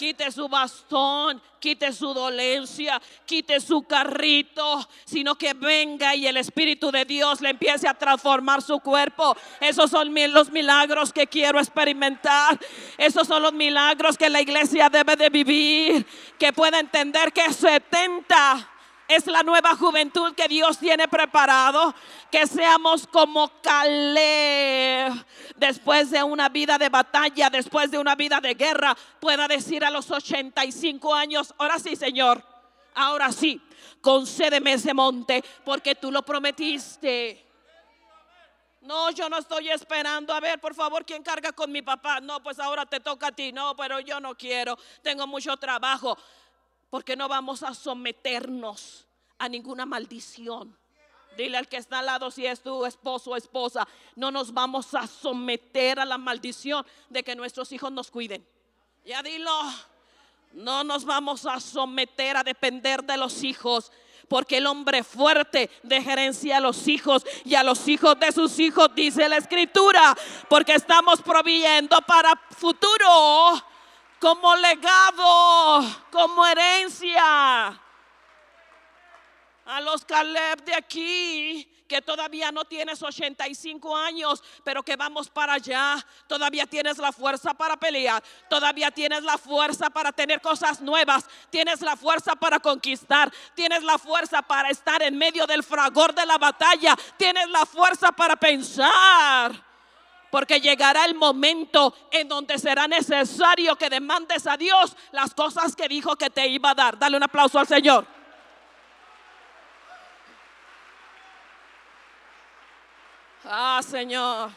[0.00, 6.90] quite su bastón, quite su dolencia, quite su carrito, sino que venga y el Espíritu
[6.90, 9.36] de Dios le empiece a transformar su cuerpo.
[9.60, 12.58] Esos son los milagros que quiero experimentar.
[12.96, 16.06] Esos son los milagros que la iglesia debe de vivir,
[16.38, 18.70] que pueda entender que 70
[19.10, 21.92] es la nueva juventud que Dios tiene preparado.
[22.30, 25.12] Que seamos como Caleb.
[25.56, 29.90] Después de una vida de batalla, después de una vida de guerra, pueda decir a
[29.90, 32.42] los 85 años, ahora sí, Señor,
[32.94, 33.60] ahora sí,
[34.00, 37.50] concédeme ese monte porque tú lo prometiste.
[38.82, 40.32] No, yo no estoy esperando.
[40.32, 42.20] A ver, por favor, ¿quién carga con mi papá?
[42.20, 43.52] No, pues ahora te toca a ti.
[43.52, 44.78] No, pero yo no quiero.
[45.02, 46.16] Tengo mucho trabajo.
[46.90, 49.06] Porque no vamos a someternos
[49.38, 50.76] a ninguna maldición.
[51.36, 54.94] Dile al que está al lado si es tu esposo o esposa, no nos vamos
[54.94, 58.46] a someter a la maldición de que nuestros hijos nos cuiden.
[59.04, 59.50] Ya dilo,
[60.52, 63.92] no nos vamos a someter a depender de los hijos.
[64.28, 68.60] Porque el hombre fuerte de gerencia a los hijos y a los hijos de sus
[68.60, 70.16] hijos, dice la escritura.
[70.48, 73.60] Porque estamos proveyendo para futuro,
[74.20, 77.80] como legado, como herencia.
[79.66, 85.54] A los Caleb de aquí, que todavía no tienes 85 años, pero que vamos para
[85.54, 86.04] allá.
[86.26, 91.80] Todavía tienes la fuerza para pelear, todavía tienes la fuerza para tener cosas nuevas, tienes
[91.80, 96.36] la fuerza para conquistar, tienes la fuerza para estar en medio del fragor de la
[96.36, 99.69] batalla, tienes la fuerza para pensar.
[100.30, 105.88] Porque llegará el momento en donde será necesario que demandes a Dios las cosas que
[105.88, 106.98] dijo que te iba a dar.
[106.98, 108.06] Dale un aplauso al Señor.
[113.44, 114.50] Ah, Señor.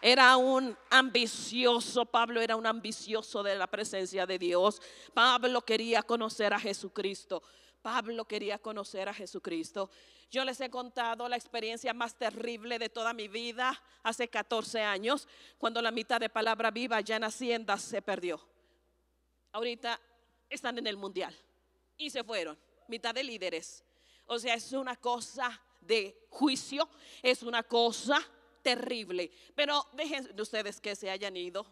[0.00, 4.80] Era un ambicioso, Pablo era un ambicioso de la presencia de Dios.
[5.14, 7.42] Pablo quería conocer a Jesucristo.
[7.86, 9.88] Pablo quería conocer a Jesucristo.
[10.28, 15.28] Yo les he contado la experiencia más terrible de toda mi vida hace 14 años,
[15.56, 18.44] cuando la mitad de palabra viva ya en Hacienda se perdió.
[19.52, 20.00] Ahorita
[20.50, 21.32] están en el mundial
[21.96, 23.84] y se fueron, mitad de líderes.
[24.26, 26.88] O sea, es una cosa de juicio
[27.22, 28.20] es una cosa
[28.62, 29.30] terrible.
[29.54, 31.64] Pero dejen de ustedes que se hayan ido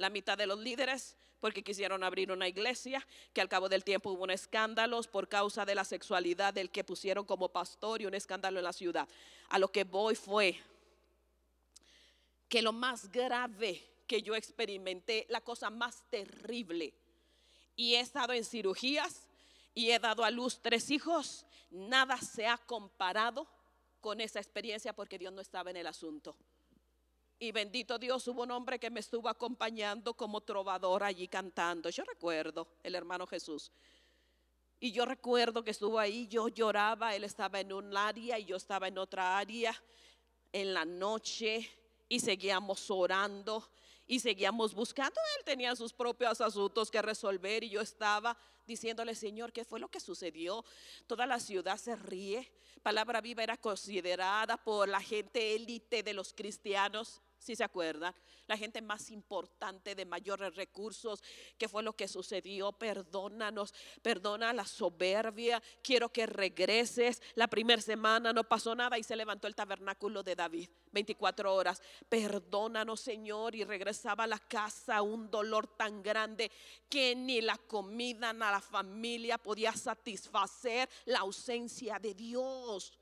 [0.00, 4.10] la mitad de los líderes porque quisieron abrir una iglesia, que al cabo del tiempo
[4.10, 8.14] hubo un escándalo por causa de la sexualidad del que pusieron como pastor y un
[8.14, 9.08] escándalo en la ciudad.
[9.48, 10.58] A lo que voy fue
[12.48, 16.94] que lo más grave que yo experimenté, la cosa más terrible,
[17.76, 19.26] y he estado en cirugías
[19.74, 23.46] y he dado a luz tres hijos, nada se ha comparado
[24.00, 26.36] con esa experiencia porque Dios no estaba en el asunto.
[27.42, 31.88] Y bendito Dios, hubo un hombre que me estuvo acompañando como trovador allí cantando.
[31.88, 33.72] Yo recuerdo, el hermano Jesús.
[34.78, 38.56] Y yo recuerdo que estuvo ahí, yo lloraba, él estaba en un área y yo
[38.56, 39.74] estaba en otra área
[40.52, 41.66] en la noche
[42.10, 43.66] y seguíamos orando
[44.06, 45.18] y seguíamos buscando.
[45.38, 49.88] Él tenía sus propios asuntos que resolver y yo estaba diciéndole, Señor, ¿qué fue lo
[49.88, 50.62] que sucedió?
[51.06, 52.52] Toda la ciudad se ríe.
[52.82, 58.14] Palabra viva era considerada por la gente élite de los cristianos si se acuerdan,
[58.46, 61.22] la gente más importante de mayores recursos,
[61.56, 63.72] que fue lo que sucedió, perdónanos,
[64.02, 69.46] perdona la soberbia, quiero que regreses, la primera semana no pasó nada y se levantó
[69.46, 75.66] el tabernáculo de David, 24 horas, perdónanos Señor, y regresaba a la casa un dolor
[75.76, 76.50] tan grande
[76.88, 82.92] que ni la comida ni la familia podía satisfacer la ausencia de Dios.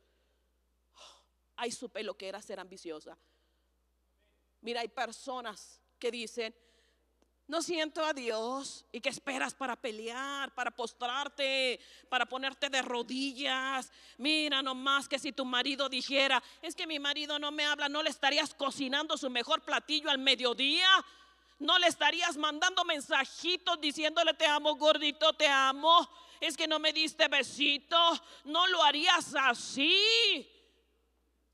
[1.56, 3.18] Ay, supe lo que era ser ambiciosa.
[4.60, 6.54] Mira, hay personas que dicen,
[7.48, 13.90] no siento a Dios y que esperas para pelear, para postrarte, para ponerte de rodillas.
[14.18, 18.02] Mira nomás que si tu marido dijera, es que mi marido no me habla, no
[18.02, 20.88] le estarías cocinando su mejor platillo al mediodía.
[21.58, 26.06] No le estarías mandando mensajitos diciéndole te amo gordito, te amo.
[26.40, 27.96] Es que no me diste besito.
[28.44, 30.46] No lo harías así.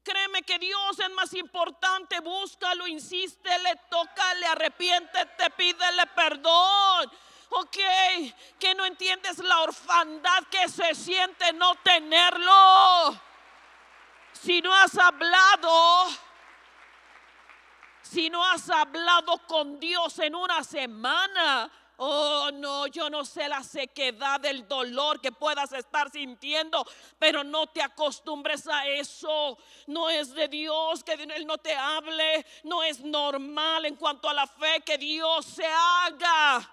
[0.04, 2.20] Créeme que Dios es más importante.
[2.20, 7.10] Búscalo, insístele, tócale, arrepiéntete, pídele perdón.
[7.48, 7.78] Ok,
[8.58, 13.18] que no entiendes la orfandad que se siente no tenerlo.
[14.32, 16.08] Si no has hablado,
[18.02, 23.62] si no has hablado con Dios en una semana, Oh, no, yo no sé la
[23.62, 26.84] sequedad del dolor que puedas estar sintiendo,
[27.18, 29.56] pero no te acostumbres a eso.
[29.86, 34.34] No es de Dios que Él no te hable, no es normal en cuanto a
[34.34, 36.68] la fe que Dios se haga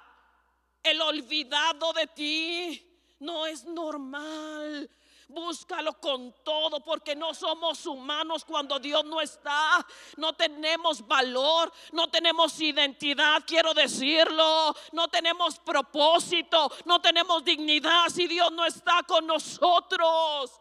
[0.81, 2.87] el olvidado de ti.
[3.19, 4.89] No es normal.
[5.31, 9.85] Búscalo con todo porque no somos humanos cuando Dios no está.
[10.17, 14.75] No tenemos valor, no tenemos identidad, quiero decirlo.
[14.91, 20.51] No tenemos propósito, no tenemos dignidad si Dios no está con nosotros.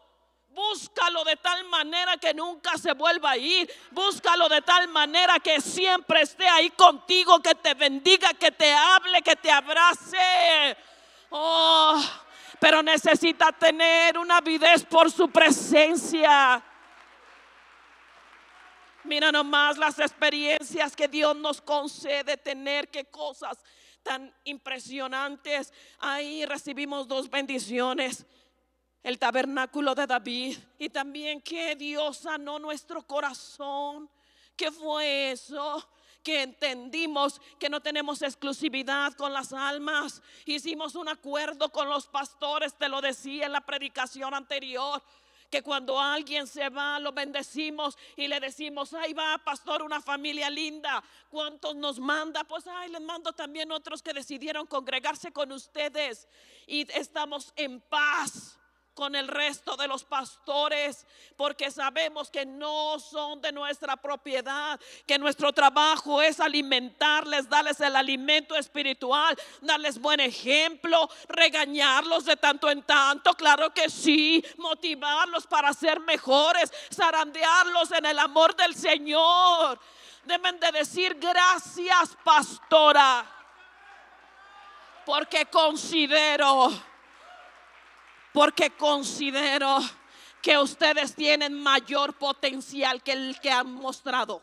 [0.53, 3.69] Búscalo de tal manera que nunca se vuelva a ir.
[3.91, 9.21] Búscalo de tal manera que siempre esté ahí contigo, que te bendiga, que te hable,
[9.21, 10.77] que te abrace.
[11.29, 12.01] Oh,
[12.61, 16.63] pero necesita tener una avidez por su presencia.
[19.03, 23.57] Mira nomás las experiencias que Dios nos concede tener, qué cosas
[24.03, 25.73] tan impresionantes.
[25.97, 28.27] Ahí recibimos dos bendiciones.
[29.01, 34.07] El tabernáculo de David y también que Dios sanó nuestro corazón.
[34.55, 35.83] ¿Qué fue eso?
[36.23, 40.21] Que entendimos que no tenemos exclusividad con las almas.
[40.45, 45.01] Hicimos un acuerdo con los pastores, te lo decía en la predicación anterior
[45.49, 50.49] que cuando alguien se va, lo bendecimos y le decimos, ahí va, pastor, una familia
[50.49, 51.03] linda.
[51.29, 52.45] ¿Cuántos nos manda?
[52.45, 56.29] Pues, ay, les mando también otros que decidieron congregarse con ustedes
[56.65, 58.60] y estamos en paz
[58.93, 65.17] con el resto de los pastores, porque sabemos que no son de nuestra propiedad, que
[65.17, 72.83] nuestro trabajo es alimentarles, darles el alimento espiritual, darles buen ejemplo, regañarlos de tanto en
[72.83, 79.79] tanto, claro que sí, motivarlos para ser mejores, zarandearlos en el amor del Señor.
[80.25, 83.25] Deben de decir gracias, pastora,
[85.05, 86.90] porque considero
[88.33, 89.79] porque considero
[90.41, 94.41] que ustedes tienen mayor potencial que el que han mostrado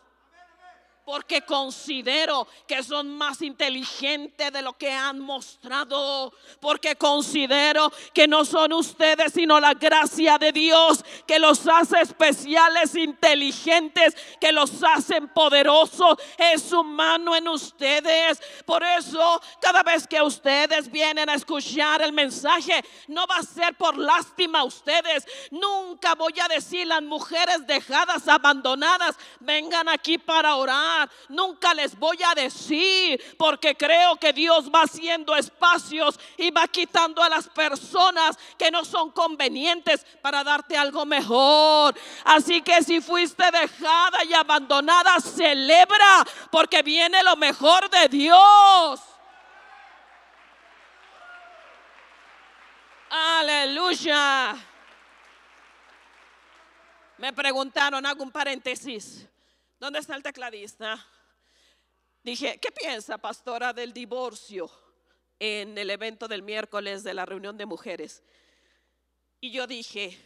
[1.09, 8.45] porque considero que son más inteligentes de lo que han mostrado, porque considero que no
[8.45, 15.29] son ustedes, sino la gracia de Dios que los hace especiales, inteligentes, que los hacen
[15.29, 18.39] poderosos, es su mano en ustedes.
[18.67, 23.75] Por eso, cada vez que ustedes vienen a escuchar el mensaje, no va a ser
[23.77, 25.25] por lástima a ustedes.
[25.49, 32.17] Nunca voy a decir las mujeres dejadas, abandonadas, vengan aquí para orar nunca les voy
[32.25, 38.37] a decir, porque creo que Dios va haciendo espacios y va quitando a las personas
[38.57, 41.95] que no son convenientes para darte algo mejor.
[42.25, 48.99] Así que si fuiste dejada y abandonada, celebra, porque viene lo mejor de Dios.
[53.09, 54.55] Aleluya.
[57.17, 59.28] Me preguntaron, hago un paréntesis.
[59.79, 61.05] ¿Dónde está el tecladista?
[62.21, 64.69] Dije, ¿qué piensa, pastora, del divorcio
[65.39, 68.21] en el evento del miércoles de la reunión de mujeres?
[69.39, 70.19] Y yo dije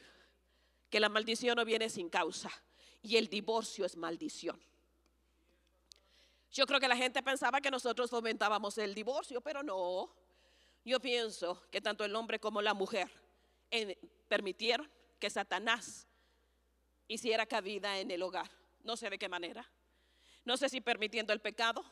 [0.90, 2.50] que la maldición no viene sin causa
[3.04, 4.60] y el divorcio es maldición.
[6.52, 10.16] Yo creo que la gente pensaba que nosotros fomentábamos el divorcio, pero no.
[10.84, 13.08] Yo pienso que tanto el hombre como la mujer
[14.28, 14.90] permitieron
[15.20, 16.08] que Satanás
[17.08, 19.68] hiciera cabida en el hogar no sé de qué manera.
[20.46, 21.84] No sé si permitiendo el pecado,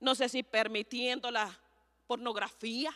[0.00, 1.58] no sé si permitiendo la
[2.06, 2.94] pornografía,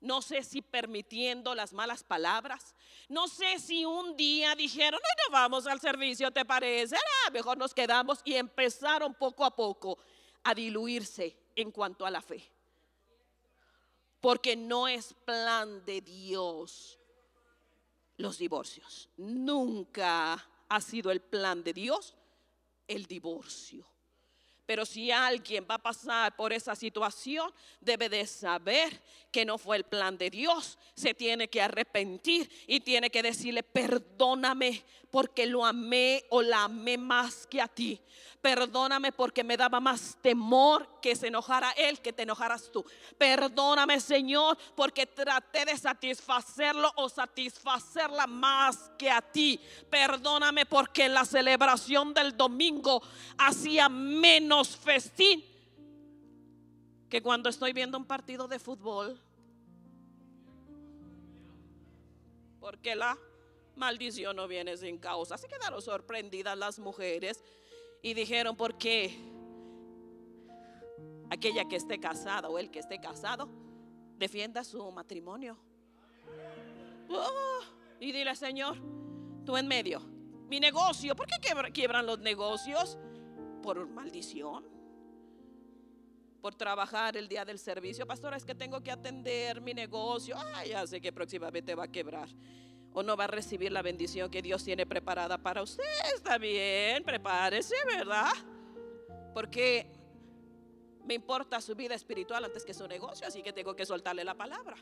[0.00, 2.74] no sé si permitiendo las malas palabras,
[3.08, 6.96] no sé si un día dijeron, no, no vamos al servicio, ¿te parece?
[6.96, 9.98] Ah, mejor nos quedamos y empezaron poco a poco
[10.44, 12.44] a diluirse en cuanto a la fe.
[14.20, 16.98] Porque no es plan de Dios
[18.16, 19.08] los divorcios.
[19.16, 22.14] Nunca ha sido el plan de Dios
[22.88, 23.86] el divorcio.
[24.68, 27.50] Pero si alguien va a pasar por esa situación,
[27.80, 29.02] debe de saber
[29.32, 30.76] que no fue el plan de Dios.
[30.94, 36.98] Se tiene que arrepentir y tiene que decirle, perdóname porque lo amé o la amé
[36.98, 37.98] más que a ti.
[38.42, 42.84] Perdóname porque me daba más temor que se enojara él que te enojaras tú.
[43.16, 49.58] Perdóname, Señor, porque traté de satisfacerlo o satisfacerla más que a ti.
[49.90, 53.02] Perdóname porque la celebración del domingo
[53.38, 55.44] hacía menos festín
[57.08, 59.18] que cuando estoy viendo un partido de fútbol.
[62.60, 63.16] Porque la
[63.76, 65.38] maldición no viene sin causa.
[65.38, 67.42] Se quedaron sorprendidas las mujeres
[68.02, 69.18] y dijeron, ¿por qué
[71.30, 73.48] aquella que esté casada o el que esté casado
[74.16, 75.56] defienda su matrimonio?
[77.08, 77.60] Oh,
[78.00, 78.76] y dile, Señor,
[79.46, 80.00] tú en medio,
[80.48, 81.36] mi negocio, ¿por qué
[81.72, 82.98] quiebran los negocios?
[83.62, 84.64] Por maldición.
[86.40, 88.06] Por trabajar el día del servicio.
[88.06, 90.36] Pastora, es que tengo que atender mi negocio.
[90.54, 92.28] Ay, ya sé que próximamente va a quebrar
[92.92, 95.84] o no va a recibir la bendición que Dios tiene preparada para usted.
[96.14, 98.32] Está bien, prepárese, ¿verdad?
[99.34, 99.90] Porque
[101.04, 104.34] me importa su vida espiritual antes que su negocio, así que tengo que soltarle la
[104.34, 104.76] palabra.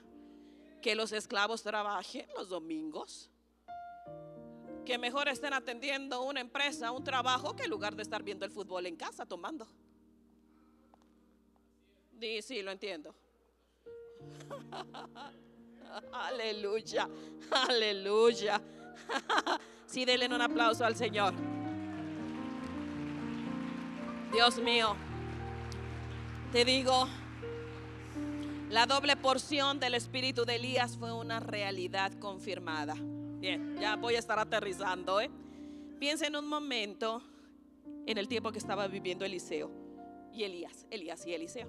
[0.80, 3.30] Que los esclavos trabajen los domingos.
[4.86, 8.52] Que mejor estén atendiendo una empresa, un trabajo, que en lugar de estar viendo el
[8.52, 9.66] fútbol en casa tomando.
[12.20, 13.14] Sí, sí, lo entiendo.
[16.12, 17.08] Aleluya,
[17.50, 18.60] aleluya.
[19.86, 21.32] Sí, denle un aplauso al Señor.
[24.32, 24.96] Dios mío,
[26.50, 27.06] te digo,
[28.68, 32.96] la doble porción del espíritu de Elías fue una realidad confirmada.
[33.38, 35.20] Bien, ya voy a estar aterrizando.
[35.20, 35.30] ¿eh?
[35.98, 37.22] Piensa en un momento
[38.06, 39.70] en el tiempo que estaba viviendo Eliseo
[40.32, 41.68] y Elías, Elías y Eliseo.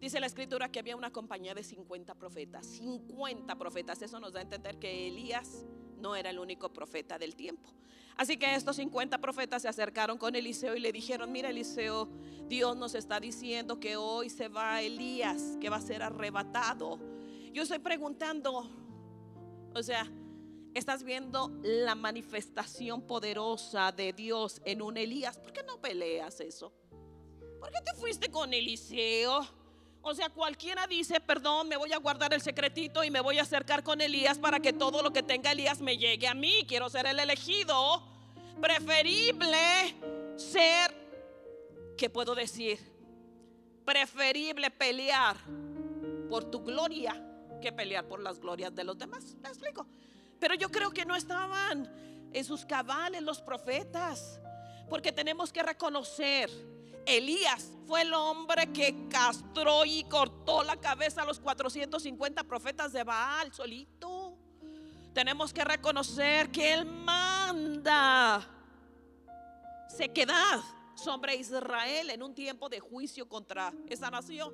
[0.00, 4.00] Dice la escritura que había una compañía de 50 profetas, 50 profetas.
[4.02, 5.64] Eso nos da a entender que Elías
[5.98, 7.68] no era el único profeta del tiempo.
[8.16, 12.08] Así que estos 50 profetas se acercaron con Eliseo y le dijeron, mira Eliseo,
[12.48, 17.00] Dios nos está diciendo que hoy se va Elías, que va a ser arrebatado.
[17.52, 18.70] Yo estoy preguntando,
[19.74, 20.10] o sea,
[20.78, 25.38] estás viendo la manifestación poderosa de Dios en un Elías.
[25.38, 26.72] ¿Por qué no peleas eso?
[27.58, 29.46] ¿Por qué te fuiste con Eliseo?
[30.02, 33.42] O sea, cualquiera dice, perdón, me voy a guardar el secretito y me voy a
[33.42, 36.64] acercar con Elías para que todo lo que tenga Elías me llegue a mí.
[36.68, 38.02] Quiero ser el elegido.
[38.60, 39.96] Preferible
[40.36, 40.94] ser,
[41.96, 42.78] ¿qué puedo decir?
[43.84, 45.36] Preferible pelear
[46.28, 47.20] por tu gloria
[47.60, 49.34] que pelear por las glorias de los demás.
[49.42, 49.86] ¿Me explico?
[50.38, 51.90] Pero yo creo que no estaban
[52.32, 54.40] en sus cabales los profetas.
[54.88, 56.50] Porque tenemos que reconocer
[57.06, 63.04] Elías fue el hombre que castró y cortó la cabeza a los 450 profetas de
[63.04, 64.36] Baal solito.
[65.14, 68.44] Tenemos que reconocer que Él manda
[69.88, 70.60] sequedad
[70.96, 74.52] sobre Israel en un tiempo de juicio contra esa nación.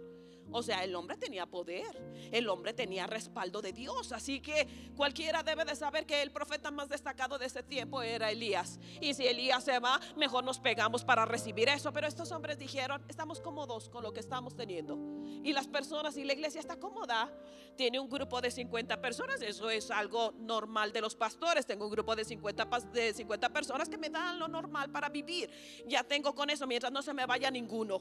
[0.53, 4.13] O sea, el hombre tenía poder, el hombre tenía respaldo de Dios.
[4.13, 8.31] Así que cualquiera debe de saber que el profeta más destacado de ese tiempo era
[8.31, 8.79] Elías.
[9.01, 11.93] Y si Elías se va, mejor nos pegamos para recibir eso.
[11.93, 14.99] Pero estos hombres dijeron, estamos cómodos con lo que estamos teniendo.
[15.43, 17.33] Y las personas y la iglesia está cómoda.
[17.77, 21.65] Tiene un grupo de 50 personas, eso es algo normal de los pastores.
[21.65, 25.51] Tengo un grupo de 50, de 50 personas que me dan lo normal para vivir.
[25.87, 28.01] Ya tengo con eso, mientras no se me vaya ninguno.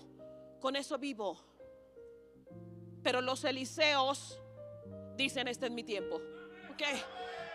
[0.60, 1.61] Con eso vivo.
[3.04, 4.40] Pero los Eliseos
[5.16, 6.22] dicen, este es mi tiempo.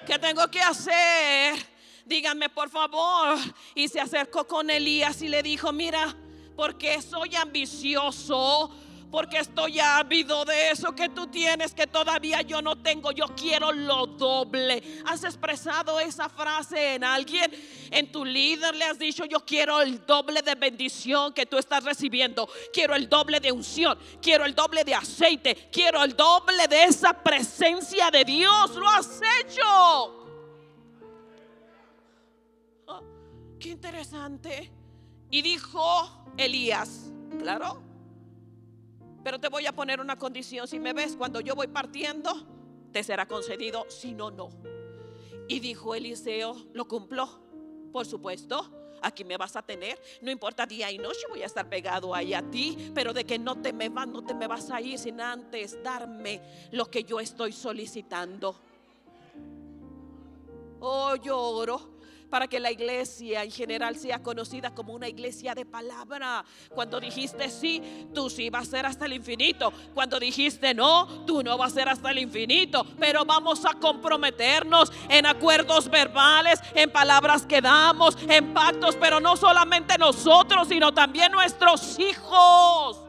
[0.07, 1.57] ¿Qué tengo que hacer?
[2.05, 3.36] Díganme por favor.
[3.74, 6.16] Y se acercó con Elías y le dijo, mira,
[6.57, 8.70] porque soy ambicioso
[9.17, 13.12] porque estoy ávido de eso que tú tienes que todavía yo no tengo.
[13.12, 14.83] Yo quiero lo doble.
[15.07, 17.51] ¿Has expresado esa frase en alguien?
[17.91, 21.83] En tu líder le has dicho, yo quiero el doble de bendición que tú estás
[21.83, 22.47] recibiendo.
[22.75, 23.99] Quiero el doble de unción.
[24.21, 25.71] Quiero el doble de aceite.
[25.73, 28.75] Quiero el doble de esa presencia de Dios.
[28.75, 30.27] Lo has hecho.
[32.87, 33.01] Ah,
[33.59, 34.71] qué interesante.
[35.31, 37.86] Y dijo Elías, claro,
[39.27, 40.68] pero te voy a poner una condición.
[40.68, 42.47] Si me ves cuando yo voy partiendo,
[42.93, 43.85] te será concedido.
[43.89, 44.51] Si no, no.
[45.49, 47.29] Y dijo Eliseo, lo cumplió.
[47.91, 48.70] Por supuesto,
[49.03, 50.01] aquí me vas a tener.
[50.22, 52.93] No importa día y noche, voy a estar pegado ahí a ti.
[52.95, 55.83] Pero de que no te me vas, no te me vas a ir sin antes
[55.83, 58.55] darme lo que yo estoy solicitando.
[60.79, 61.95] Oh, lloro
[62.31, 66.45] para que la iglesia en general sea conocida como una iglesia de palabra.
[66.70, 69.72] Cuando dijiste sí, tú sí vas a ser hasta el infinito.
[69.95, 72.85] Cuando dijiste no, tú no vas a ser hasta el infinito.
[72.99, 79.37] Pero vamos a comprometernos en acuerdos verbales, en palabras que damos, en pactos, pero no
[79.37, 83.03] solamente nosotros, sino también nuestros hijos.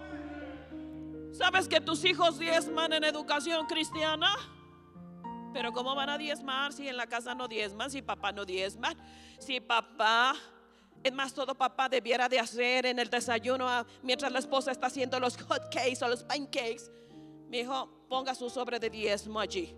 [1.31, 4.56] ¿Sabes que tus hijos diezman en educación cristiana?
[5.53, 8.93] Pero ¿cómo van a diezmar si en la casa no diezman, si papá no diezma?
[9.39, 10.35] Si papá,
[11.03, 14.87] es más, todo papá debiera de hacer en el desayuno ah, mientras la esposa está
[14.87, 16.91] haciendo los hot cakes o los pancakes.
[17.47, 19.75] Mi hijo, ponga su sobre de diezmo allí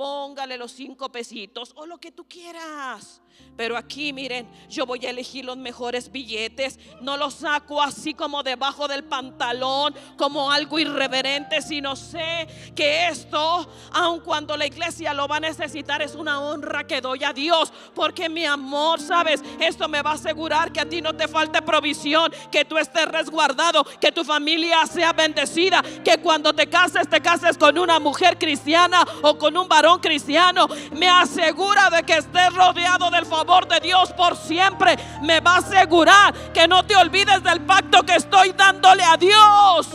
[0.00, 3.20] póngale los cinco pesitos o lo que tú quieras.
[3.56, 6.78] Pero aquí miren, yo voy a elegir los mejores billetes.
[7.02, 13.68] No los saco así como debajo del pantalón, como algo irreverente, sino sé que esto,
[13.92, 17.70] aun cuando la iglesia lo va a necesitar, es una honra que doy a Dios.
[17.94, 21.60] Porque mi amor, sabes, esto me va a asegurar que a ti no te falte
[21.60, 27.20] provisión, que tú estés resguardado, que tu familia sea bendecida, que cuando te cases, te
[27.20, 32.52] cases con una mujer cristiana o con un varón cristiano me asegura de que estés
[32.54, 34.96] rodeado del favor de Dios por siempre.
[35.22, 39.88] Me va a asegurar que no te olvides del pacto que estoy dándole a Dios.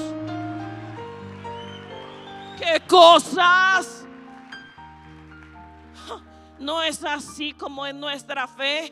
[2.58, 4.06] ¿Qué cosas?
[6.58, 8.92] No es así como en nuestra fe.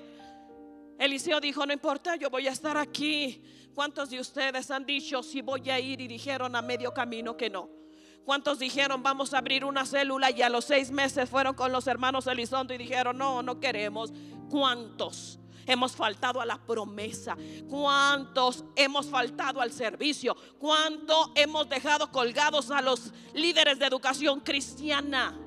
[0.99, 3.41] Eliseo dijo, no importa, yo voy a estar aquí.
[3.73, 7.49] ¿Cuántos de ustedes han dicho si voy a ir y dijeron a medio camino que
[7.49, 7.82] no?
[8.25, 11.87] ¿Cuántos dijeron vamos a abrir una célula y a los seis meses fueron con los
[11.87, 14.13] hermanos Elizondo y dijeron no, no queremos?
[14.49, 15.39] ¿Cuántos?
[15.65, 17.37] hemos faltado a la promesa?
[17.69, 20.35] ¿Cuántos hemos faltado al servicio?
[20.59, 25.39] ¿Cuánto hemos dejado colgados a los líderes de educación cristiana?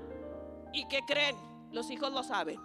[0.72, 1.36] ¿Y qué creen?
[1.72, 2.58] Los hijos lo saben.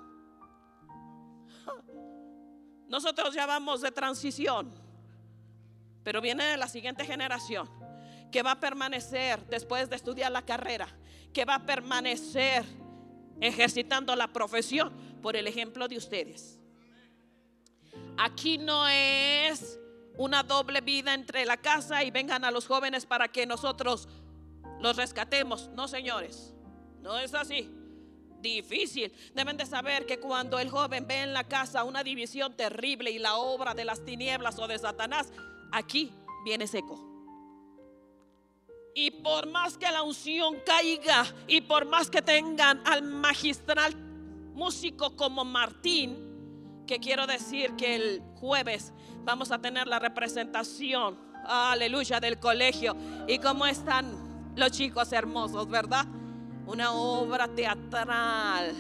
[2.88, 4.74] Nosotros ya vamos de transición,
[6.03, 7.80] pero viene la siguiente generación
[8.32, 10.88] que va a permanecer después de estudiar la carrera,
[11.34, 12.65] que va a permanecer
[13.41, 16.59] ejercitando la profesión por el ejemplo de ustedes.
[18.17, 19.79] Aquí no es
[20.17, 24.07] una doble vida entre la casa y vengan a los jóvenes para que nosotros
[24.79, 25.69] los rescatemos.
[25.69, 26.53] No, señores,
[27.01, 27.69] no es así.
[28.39, 29.13] Difícil.
[29.36, 33.19] Deben de saber que cuando el joven ve en la casa una división terrible y
[33.19, 35.32] la obra de las tinieblas o de Satanás,
[35.71, 36.11] aquí
[36.43, 37.11] viene seco.
[38.93, 43.95] Y por más que la unción caiga y por más que tengan al magistral
[44.53, 52.19] músico como Martín, que quiero decir que el jueves vamos a tener la representación, aleluya,
[52.19, 52.95] del colegio.
[53.27, 56.05] Y cómo están los chicos hermosos, ¿verdad?
[56.65, 58.75] Una obra teatral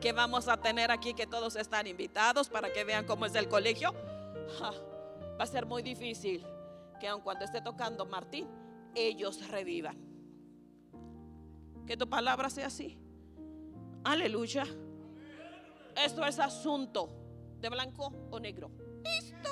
[0.00, 3.48] que vamos a tener aquí, que todos están invitados para que vean cómo es el
[3.48, 3.94] colegio.
[4.62, 6.44] va a ser muy difícil
[7.00, 8.48] que aun cuando esté tocando Martín,
[8.96, 9.96] ellos revivan.
[11.86, 12.98] Que tu palabra sea así.
[14.02, 14.64] Aleluya.
[16.04, 17.08] Esto es asunto
[17.60, 18.70] de blanco o negro.
[19.04, 19.50] Listo.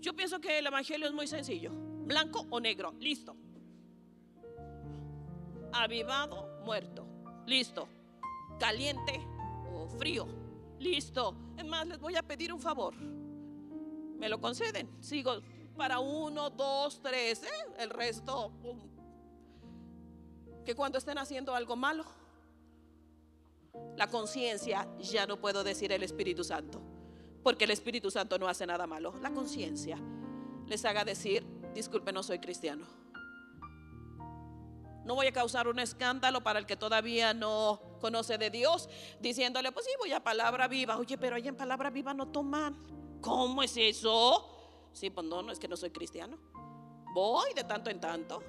[0.00, 1.70] Yo pienso que el evangelio es muy sencillo.
[1.72, 2.94] Blanco o negro.
[2.98, 3.36] Listo.
[5.72, 7.06] Avivado, muerto.
[7.46, 7.88] Listo.
[8.58, 9.20] Caliente
[9.72, 10.26] o frío.
[10.78, 11.36] Listo.
[11.56, 12.94] Es más, les voy a pedir un favor.
[12.96, 14.90] ¿Me lo conceden?
[15.00, 15.40] Sigo
[15.80, 17.74] para uno, dos, tres, ¿eh?
[17.78, 18.52] el resto,
[20.62, 22.04] que cuando estén haciendo algo malo,
[23.96, 26.82] la conciencia, ya no puedo decir el Espíritu Santo,
[27.42, 29.14] porque el Espíritu Santo no hace nada malo.
[29.22, 29.96] La conciencia
[30.66, 32.84] les haga decir, disculpe, no soy cristiano.
[35.06, 39.72] No voy a causar un escándalo para el que todavía no conoce de Dios, diciéndole,
[39.72, 40.98] pues sí, voy a palabra viva.
[40.98, 42.76] Oye, pero ahí en palabra viva no toman.
[43.22, 44.59] ¿Cómo es eso?
[44.92, 46.38] Sí, pues no, no es que no soy cristiano.
[47.14, 48.42] Voy de tanto en tanto.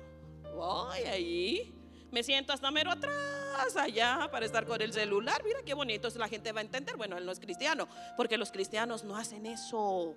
[0.56, 1.74] Voy ahí.
[2.12, 5.42] Me siento hasta mero atrás, allá, para estar con el celular.
[5.46, 6.98] Mira qué bonito, la gente va a entender.
[6.98, 7.88] Bueno, él no es cristiano,
[8.18, 10.16] porque los cristianos no hacen eso.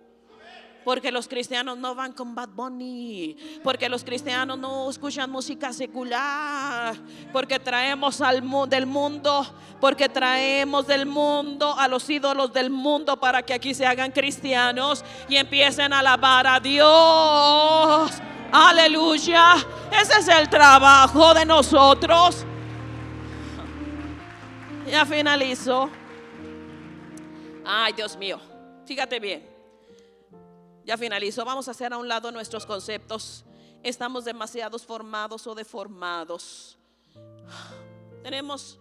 [0.85, 3.37] Porque los cristianos no van con Bad Bunny.
[3.63, 6.95] Porque los cristianos no escuchan música secular.
[7.33, 9.47] Porque traemos al del mundo.
[9.81, 15.05] Porque traemos del mundo a los ídolos del mundo para que aquí se hagan cristianos
[15.29, 18.13] y empiecen a alabar a Dios.
[18.53, 19.55] Aleluya.
[19.91, 22.45] Ese es el trabajo de nosotros.
[24.87, 25.91] Ya finalizo.
[27.65, 28.39] Ay, Dios mío.
[28.87, 29.54] Fíjate bien.
[30.85, 31.45] Ya finalizo.
[31.45, 33.45] Vamos a hacer a un lado nuestros conceptos.
[33.83, 36.79] Estamos demasiados formados o deformados.
[38.23, 38.79] Tenemos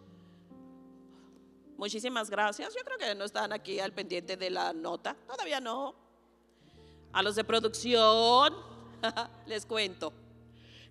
[1.78, 2.74] muchísimas gracias.
[2.74, 5.16] Yo creo que no están aquí al pendiente de la nota.
[5.28, 5.96] Todavía no.
[7.12, 8.56] A los de producción,
[9.46, 10.14] les cuento.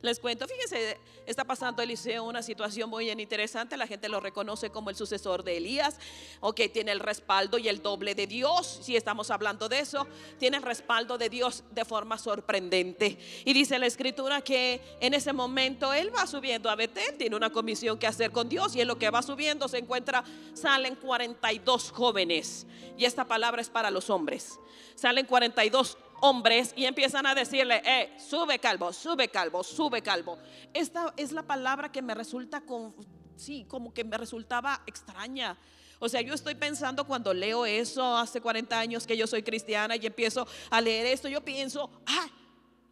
[0.02, 3.76] Les cuento, fíjense, está pasando Eliseo una situación muy interesante.
[3.76, 5.96] La gente lo reconoce como el sucesor de Elías.
[6.40, 8.80] Ok, tiene el respaldo y el doble de Dios.
[8.82, 10.08] Si estamos hablando de eso,
[10.40, 13.16] tiene el respaldo de Dios de forma sorprendente.
[13.44, 17.50] Y dice la escritura que en ese momento él va subiendo a Betel, tiene una
[17.50, 18.74] comisión que hacer con Dios.
[18.74, 22.66] Y en lo que va subiendo se encuentra, salen 42 jóvenes.
[22.98, 24.58] Y esta palabra es para los hombres.
[24.96, 30.38] Salen 42 hombres y empiezan a decirle, eh, sube calvo, sube calvo, sube calvo.
[30.72, 32.94] Esta es la palabra que me resulta, con,
[33.36, 35.58] sí, como que me resultaba extraña.
[35.98, 39.96] O sea, yo estoy pensando cuando leo eso hace 40 años que yo soy cristiana
[39.96, 42.28] y empiezo a leer esto, yo pienso, ah,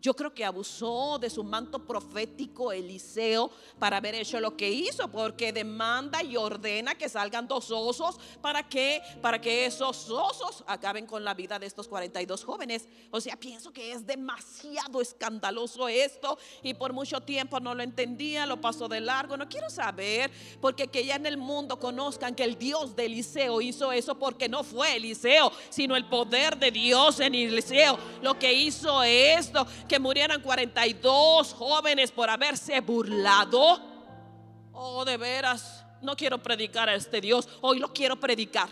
[0.01, 5.09] yo creo que abusó de su manto profético Eliseo para haber hecho lo que hizo,
[5.09, 8.17] porque demanda y ordena que salgan dos osos.
[8.41, 9.03] ¿Para qué?
[9.21, 12.89] Para que esos osos acaben con la vida de estos 42 jóvenes.
[13.11, 18.47] O sea, pienso que es demasiado escandaloso esto y por mucho tiempo no lo entendía,
[18.47, 19.37] lo pasó de largo.
[19.37, 20.31] No quiero saber,
[20.63, 24.49] porque que ya en el mundo conozcan que el Dios de Eliseo hizo eso porque
[24.49, 27.99] no fue Eliseo, sino el poder de Dios en Eliseo.
[28.23, 33.81] Lo que hizo esto que murieran 42 jóvenes por haberse burlado.
[34.73, 38.69] Oh, de veras, no quiero predicar a este Dios, hoy lo quiero predicar.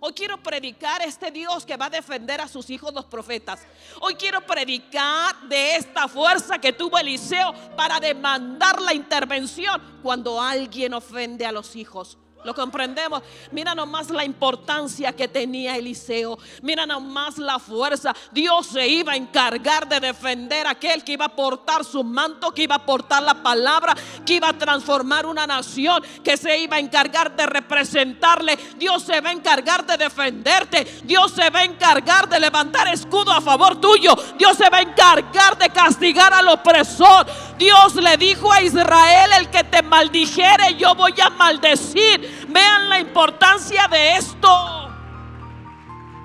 [0.00, 3.60] Hoy quiero predicar a este Dios que va a defender a sus hijos los profetas.
[4.00, 10.94] Hoy quiero predicar de esta fuerza que tuvo Eliseo para demandar la intervención cuando alguien
[10.94, 12.18] ofende a los hijos
[12.48, 13.22] Lo comprendemos.
[13.52, 16.38] Mira nomás la importancia que tenía Eliseo.
[16.62, 18.14] Mira nomás la fuerza.
[18.32, 22.50] Dios se iba a encargar de defender a aquel que iba a portar su manto,
[22.54, 23.94] que iba a portar la palabra,
[24.24, 28.56] que iba a transformar una nación, que se iba a encargar de representarle.
[28.78, 31.02] Dios se va a encargar de defenderte.
[31.04, 34.16] Dios se va a encargar de levantar escudo a favor tuyo.
[34.38, 37.26] Dios se va a encargar de castigar al opresor.
[37.58, 42.46] Dios le dijo a Israel, el que te maldijere, yo voy a maldecir.
[42.48, 44.88] Vean la importancia de esto.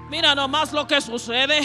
[0.09, 1.59] Mira nomás lo que sucede.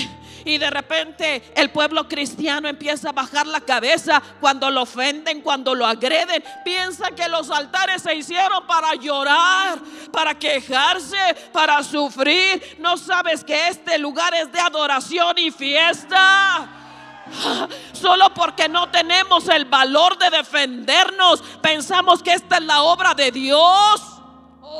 [0.44, 5.74] Y de repente el pueblo cristiano empieza a bajar la cabeza cuando lo ofenden, cuando
[5.74, 6.42] lo agreden.
[6.64, 9.78] Piensa que los altares se hicieron para llorar,
[10.10, 11.18] para quejarse,
[11.52, 12.78] para sufrir.
[12.78, 16.77] No sabes que este lugar es de adoración y fiesta.
[17.92, 23.30] Solo porque no tenemos el valor de defendernos, pensamos que esta es la obra de
[23.30, 24.18] Dios.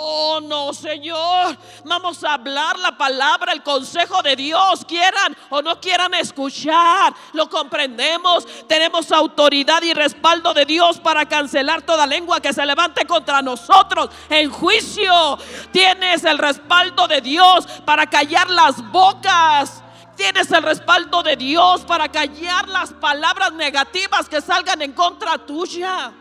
[0.01, 1.59] Oh, no, Señor.
[1.84, 7.12] Vamos a hablar la palabra, el consejo de Dios, quieran o no quieran escuchar.
[7.32, 8.46] Lo comprendemos.
[8.68, 14.11] Tenemos autoridad y respaldo de Dios para cancelar toda lengua que se levante contra nosotros
[14.30, 15.36] en juicio.
[15.72, 19.82] Tienes el respaldo de Dios para callar las bocas
[20.19, 26.12] Tienes el respaldo de Dios para callar las palabras negativas que salgan en contra tuya.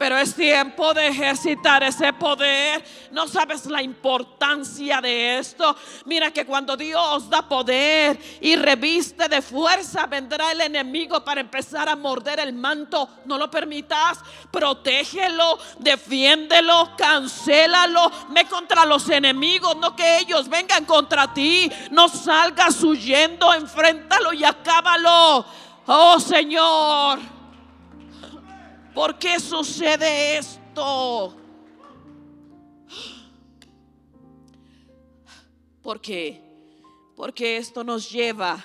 [0.00, 2.82] Pero es tiempo de ejercitar ese poder.
[3.10, 5.76] No sabes la importancia de esto.
[6.06, 11.86] Mira que cuando Dios da poder y reviste de fuerza, vendrá el enemigo para empezar
[11.86, 13.10] a morder el manto.
[13.26, 14.20] No lo permitas.
[14.50, 18.10] Protégelo, defiéndelo, cancélalo.
[18.30, 21.70] Ve contra los enemigos, no que ellos vengan contra ti.
[21.90, 25.44] No salgas huyendo, enfréntalo y acábalo.
[25.84, 27.39] Oh Señor.
[28.94, 31.36] ¿Por qué sucede esto?
[35.82, 36.42] ¿Por qué?
[37.16, 38.62] Porque esto nos lleva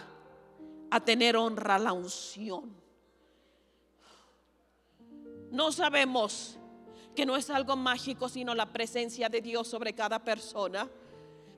[0.90, 2.76] a tener honra a la unción.
[5.52, 6.58] No sabemos
[7.16, 10.90] que no es algo mágico, sino la presencia de Dios sobre cada persona.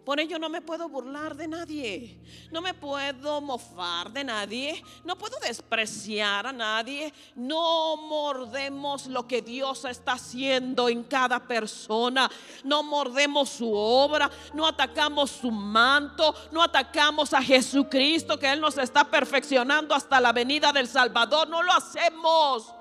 [0.07, 2.17] Por ello no me puedo burlar de nadie,
[2.49, 7.13] no me puedo mofar de nadie, no puedo despreciar a nadie.
[7.35, 12.31] No mordemos lo que Dios está haciendo en cada persona,
[12.63, 18.77] no mordemos su obra, no atacamos su manto, no atacamos a Jesucristo que Él nos
[18.77, 22.73] está perfeccionando hasta la venida del Salvador, no lo hacemos.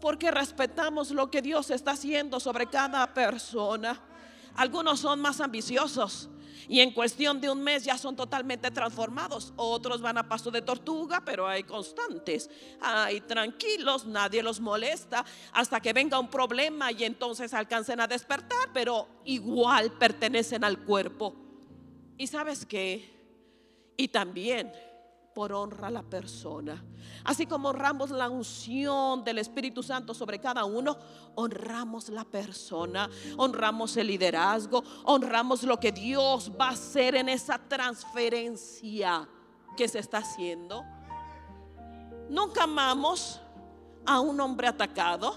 [0.00, 4.00] Porque respetamos lo que Dios está haciendo sobre cada persona.
[4.56, 6.30] Algunos son más ambiciosos
[6.68, 9.52] y en cuestión de un mes ya son totalmente transformados.
[9.56, 12.50] Otros van a paso de tortuga, pero hay constantes.
[12.80, 18.70] Hay tranquilos, nadie los molesta hasta que venga un problema y entonces alcancen a despertar,
[18.72, 21.34] pero igual pertenecen al cuerpo.
[22.18, 23.14] ¿Y sabes qué?
[23.96, 24.72] Y también
[25.36, 26.82] por honra a la persona.
[27.22, 30.96] Así como honramos la unción del Espíritu Santo sobre cada uno,
[31.34, 37.58] honramos la persona, honramos el liderazgo, honramos lo que Dios va a hacer en esa
[37.58, 39.28] transferencia
[39.76, 40.82] que se está haciendo.
[42.30, 43.38] Nunca amamos
[44.06, 45.36] a un hombre atacado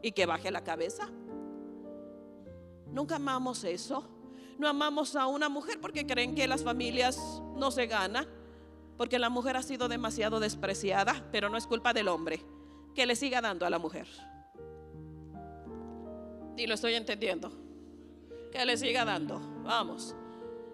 [0.00, 1.08] y que baje la cabeza.
[2.86, 4.04] Nunca amamos eso.
[4.60, 7.18] No amamos a una mujer porque creen que las familias
[7.56, 8.38] no se ganan
[9.00, 12.44] porque la mujer ha sido demasiado despreciada, pero no es culpa del hombre.
[12.94, 14.06] Que le siga dando a la mujer.
[16.58, 17.50] Y lo estoy entendiendo.
[18.52, 19.40] Que le siga dando.
[19.64, 20.14] Vamos.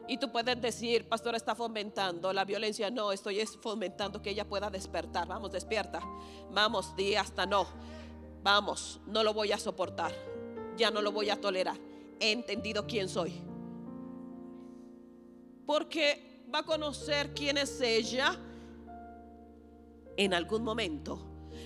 [0.09, 2.91] Y tú puedes decir, pastor, está fomentando la violencia.
[2.91, 5.29] No, estoy fomentando que ella pueda despertar.
[5.29, 6.01] Vamos, despierta.
[6.51, 7.65] Vamos, di hasta no.
[8.43, 10.11] Vamos, no lo voy a soportar.
[10.77, 11.77] Ya no lo voy a tolerar.
[12.19, 13.41] He entendido quién soy.
[15.65, 18.37] Porque va a conocer quién es ella,
[20.17, 21.19] en algún momento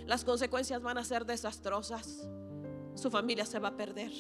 [0.07, 2.28] las consecuencias van a ser desastrosas.
[2.95, 4.11] Su familia se va a perder.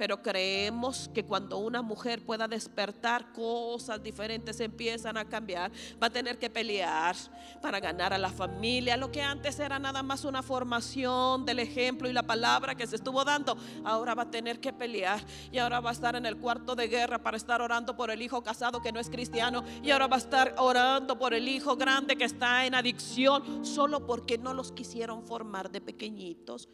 [0.00, 5.70] Pero creemos que cuando una mujer pueda despertar, cosas diferentes empiezan a cambiar.
[6.02, 7.14] Va a tener que pelear
[7.60, 8.96] para ganar a la familia.
[8.96, 12.96] Lo que antes era nada más una formación del ejemplo y la palabra que se
[12.96, 15.20] estuvo dando, ahora va a tener que pelear.
[15.52, 18.22] Y ahora va a estar en el cuarto de guerra para estar orando por el
[18.22, 19.62] hijo casado que no es cristiano.
[19.82, 24.06] Y ahora va a estar orando por el hijo grande que está en adicción, solo
[24.06, 26.70] porque no los quisieron formar de pequeñitos.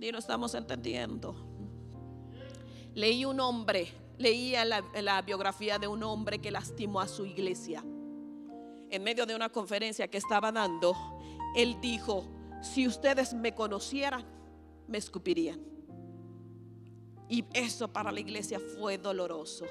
[0.00, 1.51] Y no estamos entendiendo.
[2.94, 3.88] Leí un hombre,
[4.18, 7.84] leía la, biografía de un hombre que lastimó a su iglesia.
[8.90, 10.94] En medio de una conferencia que estaba dando,
[11.56, 12.24] él dijo,
[12.60, 14.24] si ustedes me conocieran,
[14.86, 15.60] me escupirían.
[17.28, 19.64] Y eso para la iglesia fue doloroso.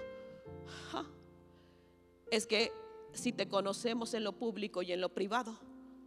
[2.32, 2.72] Es que
[3.14, 5.60] si te conocemos en lo público y en lo privado,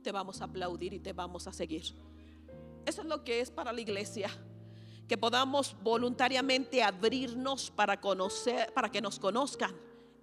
[0.02, 1.94] te vamos a aplaudir y te vamos a seguir.
[2.86, 4.28] Eso es lo que es para la iglesia.
[5.08, 9.74] Que podamos voluntariamente abrirnos para conocer, para que nos conozcan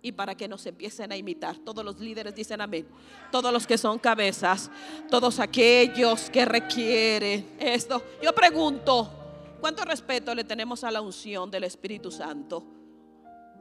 [0.02, 1.58] y para que nos empiecen a imitar.
[1.60, 2.88] Todos los líderes dicen amén.
[3.32, 4.72] Todos los que son cabezas,
[5.10, 8.02] todos aquellos que requieren esto.
[8.24, 9.22] Yo pregunto,
[9.62, 12.64] ¿Cuánto respeto le tenemos a la unción del Espíritu Santo?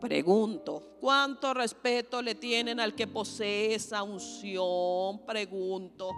[0.00, 5.26] Pregunto, ¿cuánto respeto le tienen al que posee esa unción?
[5.26, 6.10] Pregunto.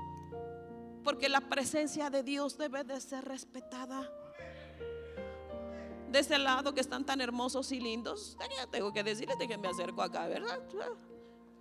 [1.02, 4.08] Porque la presencia de Dios debe de ser respetada.
[6.12, 8.36] De ese lado que están tan hermosos y lindos,
[8.70, 10.60] tengo que decirles de que me acerco acá, ¿verdad?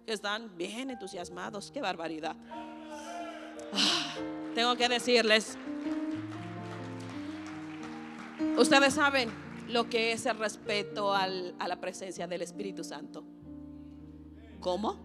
[0.06, 2.36] Están bien entusiasmados, qué barbaridad.
[3.74, 4.16] Ah,
[4.54, 5.58] tengo que decirles,
[8.58, 9.32] Ustedes saben
[9.70, 13.24] lo que es el respeto a la presencia del Espíritu Santo.
[14.60, 15.00] ¿Cómo?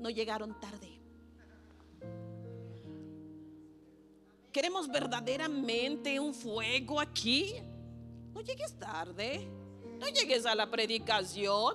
[0.00, 1.00] No llegaron tarde.
[4.52, 7.54] Queremos verdaderamente un fuego aquí.
[8.36, 9.48] No llegues tarde.
[9.98, 11.74] No llegues a la predicación.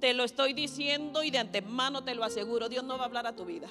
[0.00, 2.70] Te lo estoy diciendo y de antemano te lo aseguro.
[2.70, 3.68] Dios no va a hablar a tu vida.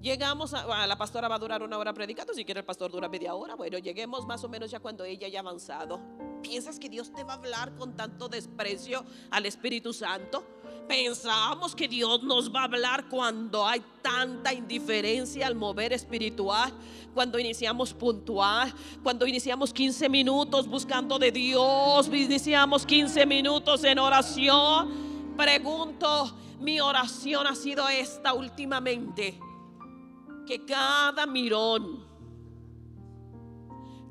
[0.00, 3.06] Llegamos a, la pastora va a durar una hora predicando, si quiere el pastor dura
[3.06, 3.54] media hora.
[3.54, 6.00] Bueno, lleguemos más o menos ya cuando ella haya avanzado.
[6.40, 10.42] ¿Piensas que Dios te va a hablar con tanto desprecio al Espíritu Santo?
[10.88, 16.72] Pensamos que Dios nos va a hablar cuando hay tanta indiferencia al mover espiritual,
[17.14, 25.34] cuando iniciamos puntual, cuando iniciamos 15 minutos buscando de Dios, iniciamos 15 minutos en oración.
[25.36, 29.38] Pregunto, mi oración ha sido esta últimamente
[30.46, 32.04] que cada mirón,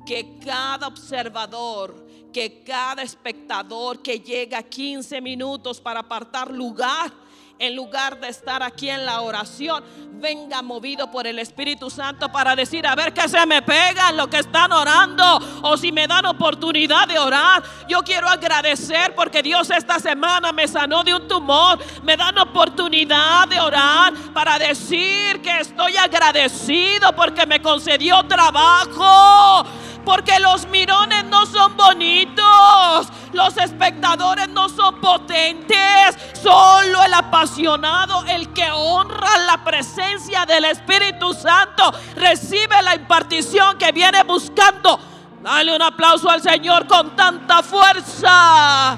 [0.06, 7.12] que cada observador, que cada espectador que llega 15 minutos para apartar lugar
[7.60, 12.56] en lugar de estar aquí en la oración, venga movido por el Espíritu Santo para
[12.56, 16.24] decir, a ver qué se me pega lo que están orando o si me dan
[16.24, 17.62] oportunidad de orar.
[17.86, 23.46] Yo quiero agradecer porque Dios esta semana me sanó de un tumor, me dan oportunidad
[23.46, 29.66] de orar para decir que estoy agradecido porque me concedió trabajo
[30.04, 38.52] porque los mirones no son bonitos, los espectadores no son potentes, solo el apasionado, el
[38.52, 44.98] que honra la presencia del Espíritu Santo, recibe la impartición que viene buscando.
[45.42, 48.96] Dale un aplauso al Señor con tanta fuerza.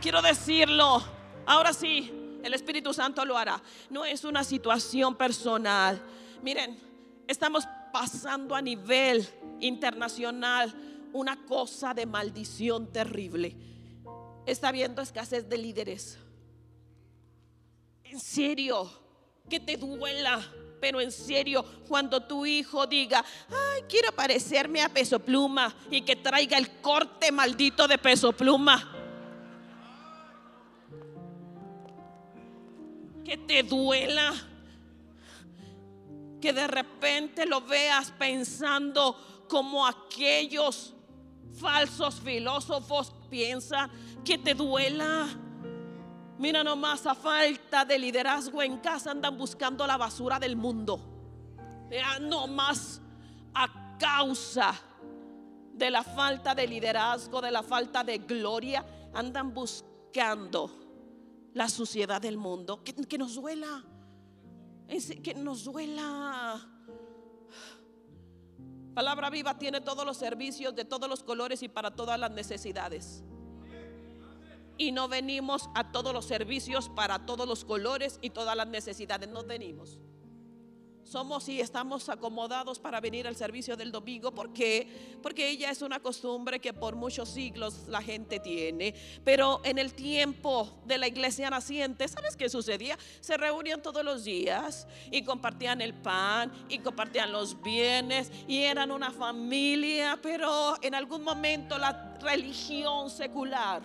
[0.00, 1.00] Quiero decirlo,
[1.46, 3.62] ahora sí, el Espíritu Santo lo hará.
[3.90, 6.02] No es una situación personal.
[6.42, 6.78] Miren,
[7.26, 9.26] estamos pasando a nivel
[9.60, 10.74] internacional
[11.12, 13.56] una cosa de maldición terrible.
[14.46, 16.18] Está habiendo escasez de líderes.
[18.04, 18.90] En serio,
[19.48, 20.42] que te duela.
[20.80, 26.16] Pero en serio, cuando tu hijo diga, ay, quiero parecerme a peso pluma y que
[26.16, 29.01] traiga el corte maldito de peso pluma
[33.24, 34.32] que te duela,
[36.40, 40.94] que de repente lo veas pensando como aquellos
[41.52, 43.90] falsos filósofos piensan,
[44.24, 45.28] que te duela.
[46.38, 51.00] Mira nomás, a falta de liderazgo en casa andan buscando la basura del mundo.
[51.90, 53.00] Ya nomás
[53.54, 54.74] a causa
[55.74, 60.81] de la falta de liderazgo, de la falta de gloria, andan buscando
[61.54, 63.84] la suciedad del mundo, que, nos duela,
[65.22, 66.68] que nos duela.
[68.94, 73.24] Palabra viva tiene todos los servicios de todos los colores y para todas las necesidades.
[74.78, 79.28] Y no venimos a todos los servicios para todos los colores y todas las necesidades,
[79.28, 79.98] no venimos
[81.12, 86.00] somos y estamos acomodados para venir al servicio del domingo porque porque ella es una
[86.00, 91.50] costumbre que por muchos siglos la gente tiene, pero en el tiempo de la iglesia
[91.50, 92.98] naciente, ¿sabes qué sucedía?
[93.20, 98.90] Se reunían todos los días y compartían el pan y compartían los bienes y eran
[98.90, 103.82] una familia, pero en algún momento la religión secular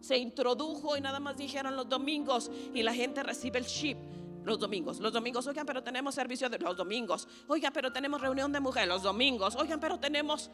[0.00, 3.96] se introdujo y nada más dijeron los domingos y la gente recibe el chip
[4.44, 5.00] los domingos.
[5.00, 7.28] Los domingos, oigan, pero tenemos servicio de los domingos.
[7.48, 9.56] Oigan, pero tenemos reunión de mujeres los domingos.
[9.56, 10.50] Oigan, pero tenemos...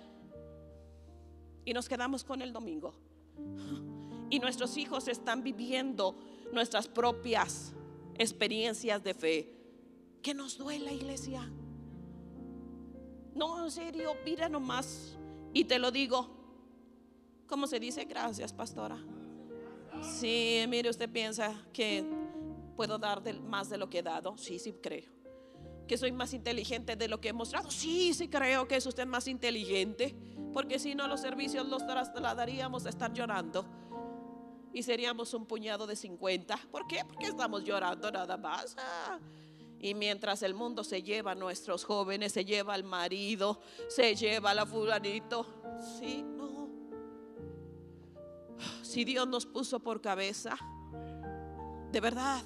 [1.64, 2.94] Y nos quedamos con el domingo.
[4.30, 6.16] Y nuestros hijos están viviendo
[6.52, 7.72] nuestras propias
[8.14, 9.52] experiencias de fe.
[10.22, 11.50] Que nos duela, iglesia.
[13.34, 15.16] No, en serio, mira nomás.
[15.52, 16.34] Y te lo digo.
[17.46, 18.04] ¿Cómo se dice?
[18.04, 18.98] Gracias, pastora.
[20.02, 22.04] Sí, mire, usted piensa que
[22.76, 24.36] puedo dar más de lo que he dado.
[24.36, 25.10] Sí, sí, creo.
[25.88, 27.70] Que soy más inteligente de lo que he mostrado.
[27.70, 30.14] Sí, sí, creo que es usted más inteligente.
[30.52, 33.64] Porque si no, los servicios los trasladaríamos a estar llorando.
[34.72, 36.58] Y seríamos un puñado de 50.
[36.70, 37.04] ¿Por qué?
[37.04, 38.76] Porque estamos llorando nada más.
[38.78, 39.18] Ah.
[39.80, 44.50] Y mientras el mundo se lleva a nuestros jóvenes, se lleva al marido, se lleva
[44.50, 45.46] a la fulanito.
[45.98, 46.68] Sí, no.
[48.82, 50.56] Si Dios nos puso por cabeza,
[51.92, 52.42] de verdad,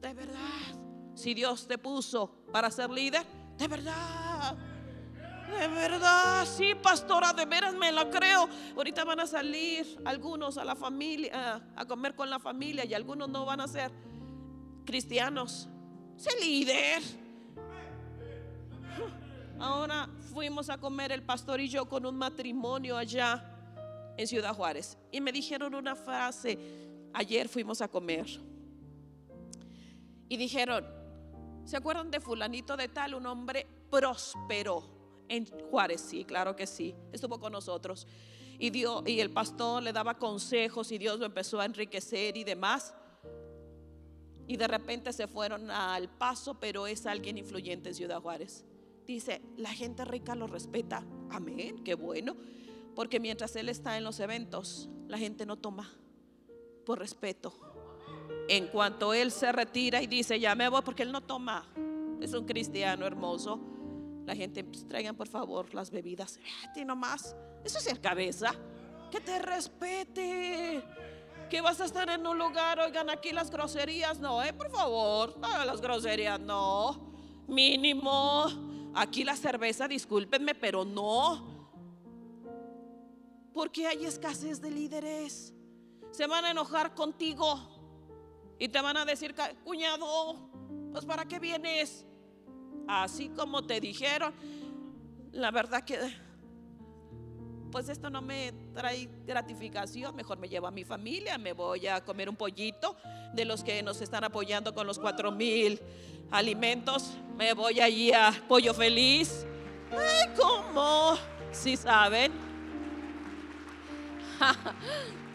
[0.00, 1.14] de verdad.
[1.14, 3.24] Si Dios te puso para ser líder,
[3.56, 4.56] de verdad.
[5.48, 8.48] De verdad, sí, pastora, de veras me la creo.
[8.76, 13.28] Ahorita van a salir algunos a la familia, a comer con la familia y algunos
[13.28, 13.90] no van a ser
[14.84, 15.68] cristianos.
[16.16, 17.02] Sé líder.
[19.58, 23.42] Ahora fuimos a comer el pastor y yo con un matrimonio allá
[24.16, 24.98] en Ciudad Juárez.
[25.10, 26.58] Y me dijeron una frase.
[27.14, 28.26] Ayer fuimos a comer.
[30.28, 30.84] Y dijeron,
[31.64, 33.14] ¿se acuerdan de fulanito de tal?
[33.14, 36.00] Un hombre próspero en Juárez.
[36.00, 36.94] Sí, claro que sí.
[37.12, 38.06] Estuvo con nosotros.
[38.58, 42.44] Y, Dios, y el pastor le daba consejos y Dios lo empezó a enriquecer y
[42.44, 42.94] demás
[44.48, 48.64] y de repente se fueron al paso, pero es alguien influyente en Ciudad Juárez.
[49.06, 51.04] Dice, la gente rica lo respeta.
[51.30, 52.34] Amén, qué bueno.
[52.94, 55.92] Porque mientras él está en los eventos, la gente no toma
[56.86, 57.52] por respeto.
[58.48, 61.66] En cuanto él se retira y dice, ya me voy, porque él no toma.
[62.20, 63.60] Es un cristiano hermoso.
[64.24, 66.40] La gente, pues, traigan por favor las bebidas.
[66.74, 67.36] ti nomás.
[67.64, 68.54] Eso es el cabeza.
[69.10, 70.82] Que te respete
[71.48, 75.34] que vas a estar en un lugar, oigan, aquí las groserías no, eh, por favor,
[75.40, 77.10] las groserías no,
[77.46, 78.44] mínimo,
[78.94, 81.70] aquí la cerveza, discúlpenme, pero no,
[83.54, 85.54] porque hay escasez de líderes,
[86.10, 87.77] se van a enojar contigo
[88.58, 89.34] y te van a decir,
[89.64, 90.50] cuñado,
[90.92, 92.04] pues para qué vienes,
[92.86, 94.32] así como te dijeron,
[95.32, 95.98] la verdad que
[97.70, 102.02] pues esto no me trae gratificación, mejor me llevo a mi familia, me voy a
[102.02, 102.96] comer un pollito
[103.34, 105.78] de los que nos están apoyando con los cuatro mil
[106.30, 109.46] alimentos, me voy allí a Pollo Feliz.
[109.90, 111.16] Ay, ¿cómo?
[111.52, 112.32] Si saben.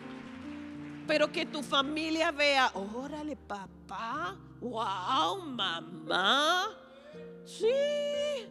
[1.07, 6.69] Pero que tu familia vea, órale papá, wow, mamá
[7.45, 7.67] Sí,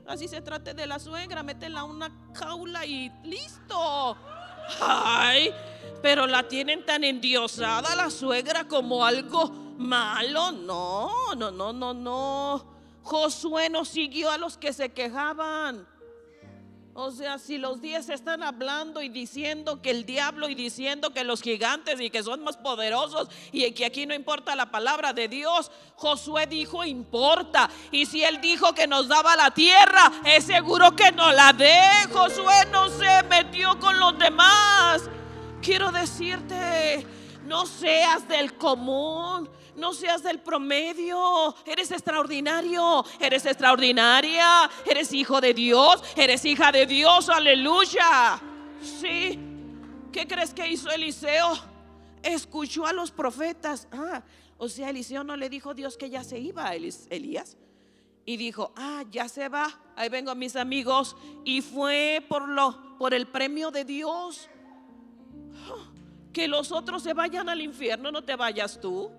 [0.07, 4.17] así se trate de la suegra, métela una caula y listo.
[4.81, 5.51] Ay,
[6.03, 9.49] pero la tienen tan endiosada la suegra como algo
[9.79, 10.53] malo.
[10.53, 12.67] No, no, no, no, no.
[13.03, 15.89] Josué no siguió a los que se quejaban.
[16.95, 21.25] O sea, si los diez están hablando y diciendo que el diablo y diciendo que
[21.25, 25.27] los gigantes y que son más poderosos y que aquí no importa la palabra de
[25.27, 27.71] Dios, Josué dijo importa.
[27.91, 31.81] Y si él dijo que nos daba la tierra, es seguro que no la dé.
[32.13, 35.09] Josué no se metió con los demás.
[35.63, 37.07] Quiero decirte,
[37.47, 39.49] no seas del común.
[39.77, 41.55] No seas del promedio.
[41.65, 43.05] Eres extraordinario.
[43.19, 44.71] Eres extraordinaria.
[44.85, 46.03] Eres hijo de Dios.
[46.17, 47.29] Eres hija de Dios.
[47.29, 48.41] Aleluya.
[48.83, 49.39] Sí.
[50.13, 51.59] ¿Qué crees que hizo Eliseo?
[52.23, 53.89] Escuchó a los profetas.
[53.91, 54.23] Ah,
[54.59, 57.57] o sea, Eliseo no le dijo Dios que ya se iba, a Elías.
[58.25, 59.81] Y dijo, ah, ya se va.
[59.97, 61.17] Ahí vengo mis amigos.
[61.45, 64.49] Y fue por lo, por el premio de Dios.
[66.33, 69.11] Que los otros se vayan al infierno, no te vayas tú.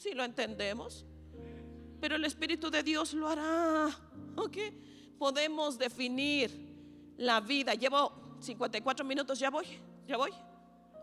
[0.00, 1.04] Si lo entendemos.
[2.00, 3.90] Pero el Espíritu de Dios lo hará.
[4.36, 4.56] ¿Ok?
[5.18, 6.50] Podemos definir
[7.18, 7.74] la vida.
[7.74, 9.66] Llevo 54 minutos, ya voy,
[10.06, 10.30] ya voy.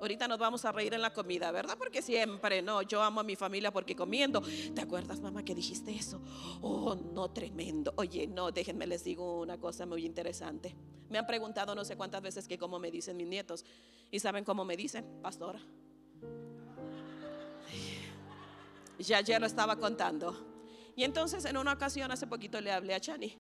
[0.02, 1.78] Ahorita nos vamos a reír en la comida, ¿verdad?
[1.78, 4.42] Porque siempre, no, yo amo a mi familia porque comiendo.
[4.74, 6.20] ¿Te acuerdas, mamá, que dijiste eso?
[6.62, 7.94] Oh, no, tremendo.
[7.98, 10.76] Oye, no, déjenme les digo una cosa muy interesante.
[11.08, 13.64] Me han preguntado no sé cuántas veces que cómo me dicen mis nietos.
[14.10, 15.06] ¿Y saben cómo me dicen?
[15.22, 15.62] Pastora.
[19.00, 20.36] Ya ya lo estaba contando.
[20.96, 23.38] Y entonces en una ocasión hace poquito le hablé a Chani.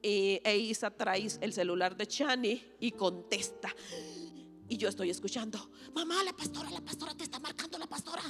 [0.00, 3.74] Y e trae el celular de Chani y contesta.
[4.68, 5.58] Y yo estoy escuchando,
[5.94, 8.22] mamá, la pastora, la pastora te está marcando la pastora.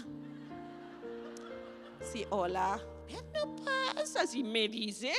[2.01, 2.81] Sí, hola.
[3.07, 5.17] ¿Qué no pasa si me dicen?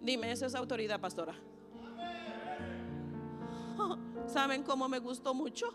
[0.00, 1.34] Dime, eso es autoridad, pastora.
[4.26, 5.74] ¿Saben cómo me gustó mucho?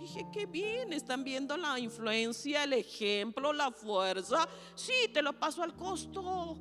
[0.00, 4.48] Dije, qué bien, están viendo la influencia, el ejemplo, la fuerza.
[4.74, 6.56] Sí, te lo paso al costo.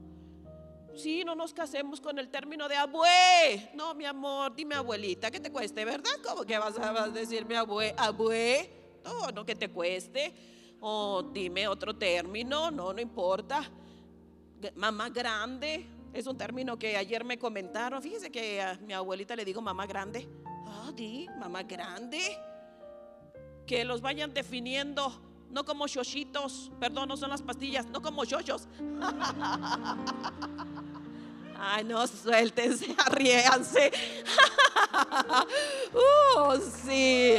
[0.93, 3.71] Sí, no nos casemos con el término de abue.
[3.75, 6.11] No, mi amor, dime abuelita, que te cueste, ¿verdad?
[6.21, 7.95] ¿Cómo que vas a, decirme abue?
[7.97, 8.69] Abue.
[9.05, 10.33] No, no que te cueste.
[10.81, 13.71] O dime otro término, no, no importa.
[14.75, 18.01] Mamá grande, es un término que ayer me comentaron.
[18.01, 20.27] Fíjese que a mi abuelita le digo mamá grande.
[20.67, 22.49] Ah, di, mamá grande.
[23.70, 25.13] Que los vayan definiendo,
[25.51, 28.67] no como shoshitos, perdón, no son las pastillas, no como shoshos.
[31.55, 33.91] Ay, no, suéltense, arriéganse.
[35.93, 37.36] uh, sí.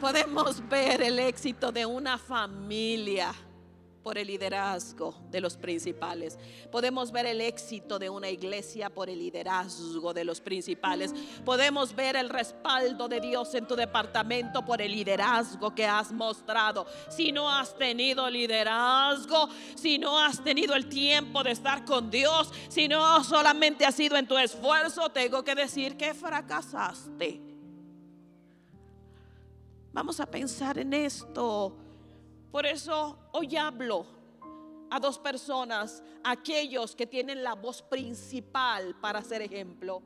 [0.00, 3.32] Podemos ver el éxito de una familia
[4.02, 6.38] por el liderazgo de los principales.
[6.70, 11.14] Podemos ver el éxito de una iglesia por el liderazgo de los principales.
[11.44, 16.86] Podemos ver el respaldo de Dios en tu departamento por el liderazgo que has mostrado.
[17.08, 22.52] Si no has tenido liderazgo, si no has tenido el tiempo de estar con Dios,
[22.68, 27.40] si no solamente has sido en tu esfuerzo, tengo que decir que fracasaste.
[29.92, 31.76] Vamos a pensar en esto.
[32.50, 34.06] Por eso hoy hablo
[34.90, 40.02] a dos personas, aquellos que tienen la voz principal para ser ejemplo.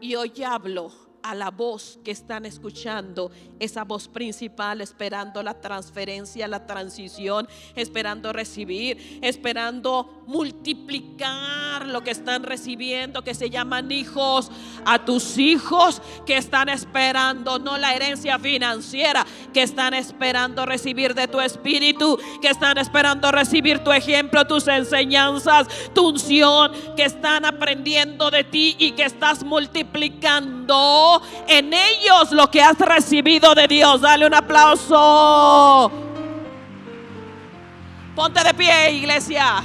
[0.00, 6.48] Y hoy hablo a la voz que están escuchando, esa voz principal, esperando la transferencia,
[6.48, 14.50] la transición, esperando recibir, esperando multiplicar lo que están recibiendo, que se llaman hijos,
[14.84, 21.28] a tus hijos que están esperando, no la herencia financiera, que están esperando recibir de
[21.28, 28.30] tu espíritu, que están esperando recibir tu ejemplo, tus enseñanzas, tu unción, que están aprendiendo
[28.30, 31.07] de ti y que estás multiplicando
[31.46, 34.00] en ellos lo que has recibido de Dios.
[34.00, 35.90] Dale un aplauso.
[38.14, 39.62] Ponte de pie, iglesia.